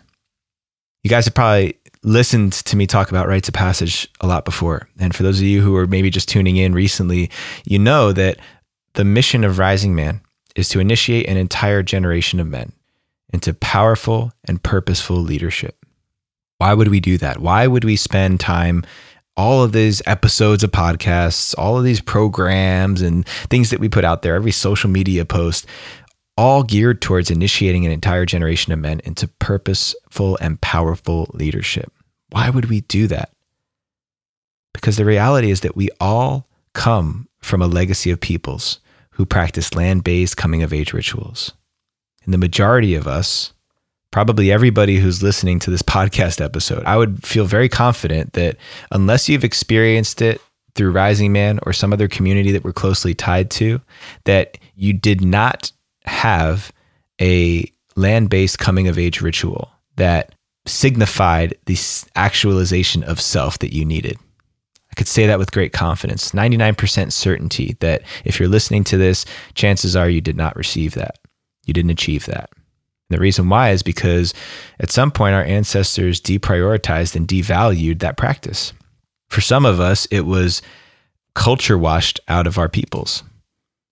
You 1.04 1.10
guys 1.10 1.26
have 1.26 1.36
probably 1.36 1.78
listened 2.04 2.54
to 2.54 2.76
me 2.76 2.88
talk 2.88 3.10
about 3.10 3.28
rites 3.28 3.48
of 3.48 3.54
passage 3.54 4.10
a 4.22 4.28
lot 4.28 4.46
before. 4.46 4.88
And 5.00 5.15
for 5.15 5.24
those 5.24 5.39
of 5.39 5.46
you 5.46 5.62
who 5.62 5.76
are 5.76 5.88
maybe 5.88 6.10
just 6.10 6.30
tuning 6.30 6.58
in 6.58 6.74
recently, 6.74 7.30
you 7.65 7.78
know 7.78 8.12
that 8.13 8.39
the 8.93 9.06
mission 9.06 9.43
of 9.43 9.60
Rising 9.60 9.93
Man 9.93 10.22
is 10.56 10.70
to 10.70 10.80
initiate 10.80 11.28
an 11.28 11.38
entire 11.38 11.84
generation 11.84 12.39
of 12.39 12.48
men 12.48 12.72
into 13.32 13.54
powerful 13.54 14.32
and 14.46 14.63
purposeful 14.63 15.17
leadership. 15.17 15.78
Why 16.58 16.74
would 16.74 16.88
we 16.88 17.00
do 17.00 17.17
that? 17.20 17.39
Why 17.39 17.67
would 17.67 17.84
we 17.84 17.96
spend 17.96 18.39
time 18.39 18.84
all 19.36 19.63
of 19.63 19.72
these 19.72 20.02
episodes 20.08 20.63
of 20.63 20.72
podcasts, 20.72 21.54
all 21.58 21.78
of 21.78 21.84
these 21.84 22.02
programs 22.02 23.02
and 23.02 23.28
things 23.50 23.70
that 23.70 23.80
we 23.80 23.88
put 23.88 24.04
out 24.04 24.24
there, 24.24 24.34
every 24.34 24.52
social 24.52 24.89
media 24.89 25.26
post, 25.26 25.67
all 26.38 26.63
geared 26.63 27.02
towards 27.02 27.32
initiating 27.32 27.86
an 27.86 27.91
entire 27.91 28.26
generation 28.26 28.71
of 28.71 28.80
men 28.80 29.02
into 29.04 29.28
purposeful 29.28 30.38
and 30.39 30.62
powerful 30.62 31.30
leadership. 31.34 31.91
Why 32.30 32.50
would 32.50 32.65
we 32.65 32.82
do 32.82 33.08
that? 33.08 33.32
Because 34.73 34.97
the 34.97 35.06
reality 35.06 35.50
is 35.50 35.62
that 35.62 35.76
we 35.76 35.89
all 36.00 36.47
come 36.73 37.28
from 37.39 37.62
a 37.62 37.67
legacy 37.67 38.12
of 38.12 38.19
peoples 38.19 38.80
who 39.12 39.26
practice 39.26 39.73
land 39.73 40.04
based 40.04 40.38
coming 40.38 40.62
of 40.62 40.71
age 40.71 40.93
rituals. 40.93 41.54
And 42.23 42.34
the 42.34 42.38
majority 42.38 42.93
of 42.93 43.08
us, 43.08 43.54
probably 44.12 44.52
everybody 44.52 44.97
who's 44.97 45.23
listening 45.23 45.60
to 45.60 45.71
this 45.71 45.82
podcast 45.82 46.43
episode, 46.43 46.84
I 46.86 46.97
would 46.97 47.26
feel 47.26 47.45
very 47.45 47.69
confident 47.69 48.34
that 48.34 48.58
unless 48.91 49.28
you've 49.28 49.43
experienced 49.43 50.21
it 50.21 50.39
through 50.76 50.91
Rising 50.91 51.34
Man 51.34 51.60
or 51.63 51.73
some 51.73 51.91
other 51.91 52.08
community 52.08 52.52
that 52.52 52.63
we're 52.63 52.73
closely 52.73 53.15
tied 53.15 53.50
to, 53.52 53.82
that 54.26 54.60
you 54.76 54.93
did 54.93 55.23
not 55.23 55.71
have 56.08 56.72
a 57.22 57.72
land 57.96 58.30
based 58.30 58.60
coming 58.60 58.88
of 58.88 58.98
age 58.98 59.22
ritual 59.22 59.72
that 59.96 60.34
signified 60.65 61.56
the 61.65 61.78
actualization 62.15 63.04
of 63.04 63.22
self 63.22 63.60
that 63.60 63.74
you 63.74 63.86
needed. 63.86 64.17
I 64.91 64.96
could 64.96 65.08
say 65.08 65.28
that 65.28 65.39
with 65.39 65.52
great 65.52 65.74
confidence 65.74 66.32
99% 66.32 67.12
certainty 67.12 67.78
that 67.80 68.04
if 68.26 68.39
you're 68.39 68.50
listening 68.50 68.84
to 68.86 68.98
this, 68.98 69.26
chances 69.54 69.96
are 69.96 70.10
you 70.10 70.22
did 70.22 70.38
not 70.38 70.56
receive 70.56 70.93
that. 70.96 71.17
You 71.65 71.74
didn't 71.74 71.91
achieve 71.91 72.26
that. 72.26 72.50
And 73.10 73.17
the 73.17 73.22
reason 73.22 73.50
why 73.50 73.72
is 73.72 73.84
because 73.84 74.34
at 74.80 74.91
some 74.91 75.12
point 75.12 75.36
our 75.36 75.43
ancestors 75.43 76.20
deprioritized 76.20 77.15
and 77.15 77.28
devalued 77.28 78.00
that 78.00 78.17
practice. 78.17 78.74
For 79.30 79.41
some 79.41 79.65
of 79.65 79.80
us, 79.80 80.06
it 80.08 80.22
was 80.22 80.62
culture 81.36 81.78
washed 81.78 82.20
out 82.28 82.48
of 82.48 82.58
our 82.58 82.70
peoples 82.70 83.24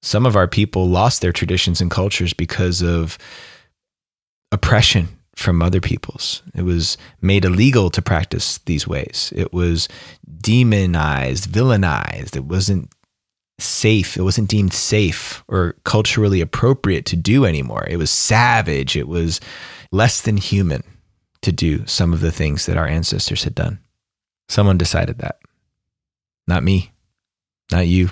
some 0.05 0.27
of 0.27 0.35
our 0.35 0.47
people 0.47 0.87
lost 0.87 1.21
their 1.21 1.33
traditions 1.33 1.81
and 1.81 1.89
cultures 1.89 2.31
because 2.31 2.83
of 2.83 3.17
oppression 4.51 5.07
from 5.35 5.63
other 5.63 5.81
peoples. 5.81 6.43
It 6.53 6.61
was 6.61 6.95
made 7.21 7.43
illegal 7.43 7.89
to 7.89 8.03
practice 8.03 8.59
these 8.67 8.87
ways. 8.87 9.33
It 9.35 9.51
was 9.51 9.89
demonized, 10.41 11.49
villainized. 11.49 12.35
It 12.35 12.45
wasn't 12.45 12.91
safe. 13.57 14.15
It 14.15 14.21
wasn't 14.21 14.47
deemed 14.47 14.73
safe 14.73 15.43
or 15.47 15.75
culturally 15.85 16.39
appropriate 16.39 17.05
to 17.07 17.15
do 17.15 17.43
anymore. 17.43 17.87
It 17.89 17.97
was 17.97 18.11
savage. 18.11 18.95
It 18.95 19.07
was 19.07 19.41
less 19.91 20.21
than 20.21 20.37
human 20.37 20.83
to 21.41 21.51
do 21.51 21.83
some 21.87 22.13
of 22.13 22.21
the 22.21 22.31
things 22.31 22.67
that 22.67 22.77
our 22.77 22.87
ancestors 22.87 23.43
had 23.43 23.55
done. 23.55 23.79
Someone 24.49 24.77
decided 24.77 25.17
that. 25.17 25.39
Not 26.47 26.63
me, 26.63 26.91
not 27.71 27.87
you, 27.87 28.11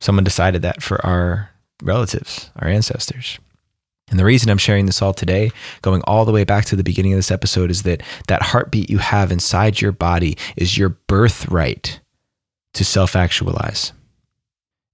Someone 0.00 0.24
decided 0.24 0.62
that 0.62 0.82
for 0.82 1.04
our 1.04 1.50
relatives, 1.82 2.50
our 2.56 2.68
ancestors. 2.68 3.38
And 4.10 4.18
the 4.18 4.24
reason 4.24 4.50
I'm 4.50 4.58
sharing 4.58 4.86
this 4.86 5.02
all 5.02 5.14
today, 5.14 5.50
going 5.82 6.02
all 6.02 6.24
the 6.24 6.32
way 6.32 6.44
back 6.44 6.64
to 6.66 6.76
the 6.76 6.82
beginning 6.82 7.12
of 7.12 7.18
this 7.18 7.30
episode, 7.30 7.70
is 7.70 7.84
that 7.84 8.02
that 8.26 8.42
heartbeat 8.42 8.90
you 8.90 8.98
have 8.98 9.30
inside 9.30 9.80
your 9.80 9.92
body 9.92 10.36
is 10.56 10.76
your 10.76 10.88
birthright 10.88 12.00
to 12.74 12.84
self 12.84 13.14
actualize. 13.14 13.92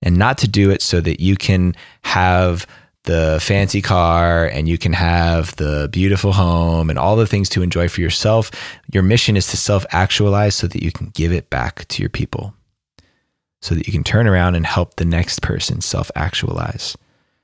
And 0.02 0.18
not 0.18 0.38
to 0.38 0.48
do 0.48 0.70
it 0.70 0.82
so 0.82 1.00
that 1.00 1.20
you 1.20 1.36
can 1.36 1.74
have 2.04 2.66
the 3.04 3.38
fancy 3.40 3.80
car 3.80 4.46
and 4.46 4.68
you 4.68 4.76
can 4.76 4.92
have 4.92 5.56
the 5.56 5.88
beautiful 5.90 6.32
home 6.32 6.90
and 6.90 6.98
all 6.98 7.16
the 7.16 7.26
things 7.26 7.48
to 7.50 7.62
enjoy 7.62 7.88
for 7.88 8.02
yourself. 8.02 8.50
Your 8.92 9.02
mission 9.02 9.36
is 9.36 9.46
to 9.48 9.56
self 9.56 9.86
actualize 9.90 10.54
so 10.54 10.66
that 10.66 10.82
you 10.82 10.92
can 10.92 11.08
give 11.14 11.32
it 11.32 11.48
back 11.48 11.88
to 11.88 12.02
your 12.02 12.10
people 12.10 12.52
so 13.62 13.74
that 13.74 13.86
you 13.86 13.92
can 13.92 14.04
turn 14.04 14.26
around 14.26 14.54
and 14.54 14.66
help 14.66 14.96
the 14.96 15.04
next 15.04 15.42
person 15.42 15.80
self 15.80 16.10
actualize, 16.14 16.96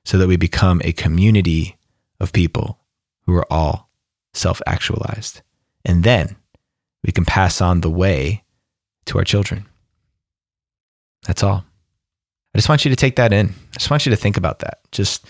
so 0.05 0.19
that 0.19 0.29
we 0.29 0.37
become 0.37 0.81
a 0.85 0.93
community 0.93 1.77
of 2.21 2.33
people 2.33 2.79
who 3.27 3.35
are 3.35 3.51
all 3.51 3.89
self 4.35 4.61
actualized. 4.67 5.43
And 5.85 6.05
then 6.05 6.37
we 7.05 7.13
can 7.13 7.25
pass 7.25 7.61
on 7.61 7.81
the 7.81 7.91
way 7.91 8.45
to 9.07 9.19
our 9.19 9.25
children. 9.25 9.67
That's 11.27 11.43
all. 11.43 11.65
I 12.55 12.59
just 12.59 12.69
want 12.69 12.85
you 12.85 12.91
to 12.91 12.97
take 12.97 13.17
that 13.17 13.33
in. 13.33 13.49
I 13.49 13.79
just 13.79 13.91
want 13.91 14.07
you 14.07 14.11
to 14.11 14.17
think 14.17 14.37
about 14.37 14.61
that. 14.61 14.81
Just 14.93 15.27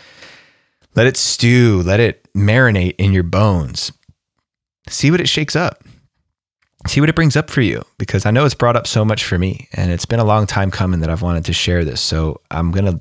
let 0.94 1.06
it 1.06 1.16
stew, 1.16 1.82
let 1.84 2.00
it 2.00 2.28
marinate 2.34 2.96
in 2.98 3.12
your 3.12 3.22
bones. 3.22 3.92
See 4.88 5.10
what 5.10 5.20
it 5.20 5.28
shakes 5.28 5.54
up 5.54 5.84
see 6.86 7.00
what 7.00 7.08
it 7.08 7.14
brings 7.14 7.36
up 7.36 7.50
for 7.50 7.60
you 7.60 7.82
because 7.98 8.26
I 8.26 8.30
know 8.30 8.44
it's 8.44 8.54
brought 8.54 8.76
up 8.76 8.86
so 8.86 9.04
much 9.04 9.24
for 9.24 9.38
me 9.38 9.68
and 9.72 9.90
it's 9.90 10.04
been 10.04 10.20
a 10.20 10.24
long 10.24 10.46
time 10.46 10.70
coming 10.70 11.00
that 11.00 11.10
I've 11.10 11.22
wanted 11.22 11.44
to 11.46 11.52
share 11.52 11.84
this. 11.84 12.00
So 12.00 12.40
I'm 12.50 12.72
going 12.72 12.86
to 12.86 13.00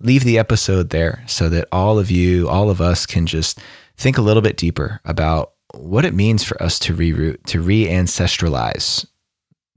leave 0.00 0.24
the 0.24 0.38
episode 0.38 0.90
there 0.90 1.22
so 1.26 1.48
that 1.48 1.68
all 1.72 1.98
of 1.98 2.10
you, 2.10 2.48
all 2.48 2.70
of 2.70 2.80
us 2.80 3.06
can 3.06 3.26
just 3.26 3.60
think 3.96 4.18
a 4.18 4.22
little 4.22 4.42
bit 4.42 4.56
deeper 4.56 5.00
about 5.04 5.52
what 5.74 6.04
it 6.04 6.14
means 6.14 6.44
for 6.44 6.60
us 6.62 6.78
to 6.80 6.94
reroot, 6.94 7.42
to 7.46 7.62
re 7.62 7.86
ancestralize, 7.86 9.06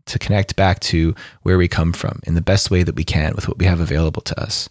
to 0.08 0.20
connect 0.20 0.56
back 0.56 0.80
to 0.82 1.16
where 1.44 1.58
we 1.58 1.68
come 1.68 1.94
from 1.94 2.20
in 2.24 2.36
the 2.36 2.42
best 2.42 2.70
way 2.70 2.84
that 2.84 2.96
we 2.96 3.04
can 3.04 3.34
with 3.36 3.48
what 3.48 3.58
we 3.58 3.66
have 3.66 3.80
available 3.80 4.22
to 4.22 4.40
us. 4.40 4.70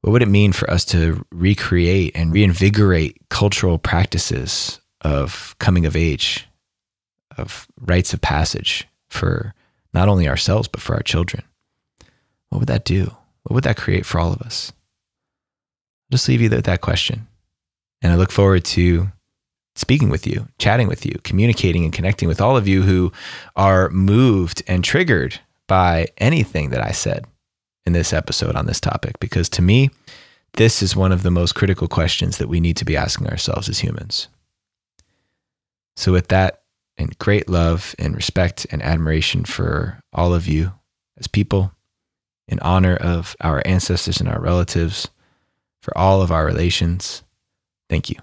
What 0.00 0.12
would 0.12 0.22
it 0.22 0.28
mean 0.28 0.52
for 0.52 0.70
us 0.70 0.84
to 0.86 1.24
recreate 1.32 2.12
and 2.14 2.32
reinvigorate 2.32 3.20
cultural 3.28 3.78
practices 3.78 4.80
of 5.02 5.54
coming 5.58 5.84
of 5.84 5.96
age 5.96 6.46
of 7.36 7.66
rites 7.80 8.12
of 8.12 8.20
passage 8.20 8.86
for 9.08 9.54
not 9.92 10.08
only 10.08 10.28
ourselves, 10.28 10.68
but 10.68 10.80
for 10.80 10.94
our 10.94 11.02
children, 11.02 11.42
what 12.48 12.58
would 12.58 12.68
that 12.68 12.84
do? 12.84 13.14
What 13.42 13.54
would 13.54 13.64
that 13.64 13.76
create 13.76 14.06
for 14.06 14.18
all 14.18 14.32
of 14.32 14.42
us? 14.42 14.72
I'll 16.06 16.16
just 16.16 16.28
leave 16.28 16.40
you 16.40 16.50
with 16.50 16.64
that 16.64 16.80
question. 16.80 17.26
And 18.02 18.12
I 18.12 18.16
look 18.16 18.30
forward 18.30 18.64
to 18.66 19.08
speaking 19.74 20.08
with 20.08 20.26
you, 20.26 20.48
chatting 20.58 20.88
with 20.88 21.04
you, 21.04 21.18
communicating 21.22 21.84
and 21.84 21.92
connecting 21.92 22.28
with 22.28 22.40
all 22.40 22.56
of 22.56 22.66
you 22.66 22.82
who 22.82 23.12
are 23.54 23.90
moved 23.90 24.62
and 24.66 24.82
triggered 24.82 25.38
by 25.66 26.08
anything 26.18 26.70
that 26.70 26.82
I 26.82 26.92
said 26.92 27.26
in 27.84 27.92
this 27.92 28.12
episode 28.12 28.56
on 28.56 28.66
this 28.66 28.80
topic. 28.80 29.18
Because 29.20 29.48
to 29.50 29.62
me, 29.62 29.90
this 30.54 30.82
is 30.82 30.96
one 30.96 31.12
of 31.12 31.22
the 31.22 31.30
most 31.30 31.54
critical 31.54 31.88
questions 31.88 32.38
that 32.38 32.48
we 32.48 32.60
need 32.60 32.76
to 32.78 32.84
be 32.84 32.96
asking 32.96 33.28
ourselves 33.28 33.68
as 33.68 33.78
humans. 33.78 34.28
So, 35.96 36.12
with 36.12 36.28
that, 36.28 36.62
and 36.98 37.18
great 37.18 37.48
love 37.48 37.94
and 37.98 38.14
respect 38.14 38.66
and 38.70 38.82
admiration 38.82 39.44
for 39.44 40.00
all 40.12 40.34
of 40.34 40.46
you 40.46 40.72
as 41.18 41.26
people, 41.26 41.72
in 42.48 42.58
honor 42.60 42.96
of 42.96 43.36
our 43.40 43.62
ancestors 43.66 44.20
and 44.20 44.28
our 44.28 44.40
relatives, 44.40 45.08
for 45.80 45.96
all 45.96 46.22
of 46.22 46.32
our 46.32 46.44
relations, 46.44 47.22
thank 47.88 48.10
you. 48.10 48.16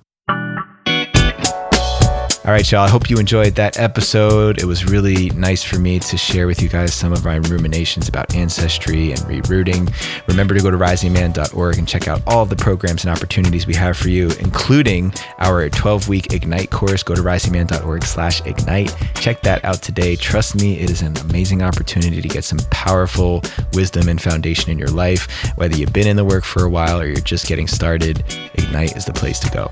All 2.45 2.51
right, 2.51 2.69
y'all. 2.69 2.81
I 2.81 2.89
hope 2.89 3.09
you 3.09 3.19
enjoyed 3.19 3.55
that 3.55 3.79
episode. 3.79 4.61
It 4.61 4.65
was 4.65 4.83
really 4.83 5.29
nice 5.29 5.63
for 5.63 5.79
me 5.79 5.97
to 5.99 6.17
share 6.17 6.45
with 6.45 6.61
you 6.61 6.67
guys 6.67 6.93
some 6.93 7.13
of 7.13 7.23
my 7.23 7.37
ruminations 7.37 8.09
about 8.09 8.35
ancestry 8.35 9.11
and 9.11 9.21
rerooting. 9.21 9.89
Remember 10.27 10.53
to 10.53 10.59
go 10.59 10.69
to 10.69 10.75
risingman.org 10.75 11.77
and 11.77 11.87
check 11.87 12.09
out 12.09 12.21
all 12.27 12.43
of 12.43 12.49
the 12.49 12.57
programs 12.57 13.05
and 13.05 13.15
opportunities 13.15 13.65
we 13.65 13.73
have 13.75 13.95
for 13.95 14.09
you, 14.09 14.29
including 14.41 15.13
our 15.39 15.69
12-week 15.69 16.33
Ignite 16.33 16.69
course. 16.69 17.01
Go 17.01 17.15
to 17.15 17.21
risingman.org 17.21 18.03
slash 18.03 18.45
ignite. 18.45 18.93
Check 19.15 19.41
that 19.43 19.63
out 19.63 19.81
today. 19.81 20.17
Trust 20.17 20.53
me, 20.55 20.77
it 20.77 20.89
is 20.89 21.01
an 21.01 21.15
amazing 21.19 21.61
opportunity 21.61 22.21
to 22.21 22.27
get 22.27 22.43
some 22.43 22.59
powerful 22.71 23.41
wisdom 23.71 24.09
and 24.09 24.21
foundation 24.21 24.69
in 24.69 24.77
your 24.77 24.89
life. 24.89 25.31
Whether 25.55 25.77
you've 25.77 25.93
been 25.93 26.07
in 26.07 26.17
the 26.17 26.25
work 26.25 26.43
for 26.43 26.65
a 26.65 26.69
while 26.69 26.99
or 26.99 27.05
you're 27.05 27.21
just 27.21 27.47
getting 27.47 27.67
started, 27.67 28.21
Ignite 28.55 28.97
is 28.97 29.05
the 29.05 29.13
place 29.13 29.39
to 29.39 29.49
go. 29.49 29.69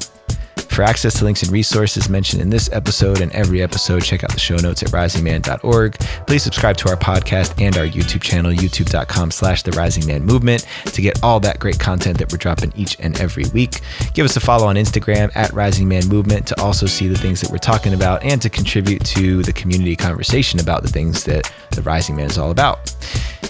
For 0.71 0.83
access 0.83 1.15
to 1.19 1.25
links 1.25 1.43
and 1.43 1.51
resources 1.51 2.07
mentioned 2.07 2.41
in 2.41 2.49
this 2.49 2.71
episode 2.71 3.19
and 3.19 3.29
every 3.33 3.61
episode, 3.61 4.03
check 4.03 4.23
out 4.23 4.31
the 4.31 4.39
show 4.39 4.55
notes 4.55 4.81
at 4.81 4.89
risingman.org. 4.89 5.99
Please 6.27 6.43
subscribe 6.43 6.77
to 6.77 6.89
our 6.89 6.95
podcast 6.95 7.61
and 7.61 7.77
our 7.77 7.85
YouTube 7.85 8.21
channel, 8.21 8.53
youtube.com 8.53 9.31
slash 9.31 9.63
the 9.63 9.71
rising 9.71 10.07
man 10.07 10.23
movement, 10.23 10.65
to 10.85 11.01
get 11.01 11.21
all 11.21 11.41
that 11.41 11.59
great 11.59 11.77
content 11.77 12.17
that 12.19 12.31
we're 12.31 12.37
dropping 12.37 12.71
each 12.77 12.95
and 13.01 13.19
every 13.19 13.43
week. 13.53 13.81
Give 14.13 14.23
us 14.23 14.37
a 14.37 14.39
follow 14.39 14.65
on 14.65 14.77
Instagram 14.77 15.29
at 15.35 15.51
rising 15.51 15.89
man 15.89 16.07
movement 16.07 16.47
to 16.47 16.61
also 16.61 16.85
see 16.85 17.09
the 17.09 17.17
things 17.17 17.41
that 17.41 17.51
we're 17.51 17.57
talking 17.57 17.93
about 17.93 18.23
and 18.23 18.41
to 18.41 18.49
contribute 18.49 19.03
to 19.07 19.43
the 19.43 19.53
community 19.53 19.97
conversation 19.97 20.61
about 20.61 20.83
the 20.83 20.89
things 20.89 21.25
that 21.25 21.51
the 21.71 21.81
rising 21.81 22.15
man 22.15 22.27
is 22.27 22.37
all 22.37 22.49
about. 22.49 22.95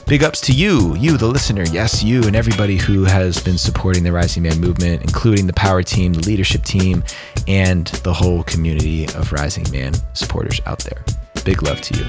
Big 0.08 0.24
ups 0.24 0.42
to 0.42 0.52
you, 0.52 0.94
you, 0.98 1.16
the 1.16 1.26
listener. 1.26 1.64
Yes, 1.72 2.04
you 2.04 2.24
and 2.24 2.36
everybody 2.36 2.76
who 2.76 3.06
has 3.06 3.42
been 3.42 3.58
supporting 3.58 4.04
the 4.04 4.12
Rising 4.12 4.44
Man 4.44 4.60
movement, 4.60 5.04
including 5.04 5.48
the 5.48 5.54
power 5.54 5.82
team, 5.82 6.12
the 6.12 6.28
leadership 6.28 6.64
team, 6.64 7.02
and 7.47 7.88
the 8.03 8.14
whole 8.14 8.43
community 8.43 9.05
of 9.16 9.32
Rising 9.32 9.66
Man 9.72 9.93
supporters 10.14 10.62
out 10.66 10.80
there. 10.80 11.03
Big 11.43 11.64
love 11.64 11.82
to 11.82 11.97
you. 11.99 12.05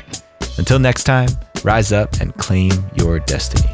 Until 0.59 0.79
next 0.79 1.05
time, 1.05 1.29
rise 1.65 1.93
up 1.93 2.21
and 2.21 2.35
claim 2.37 2.73
your 2.95 3.19
destiny. 3.19 3.71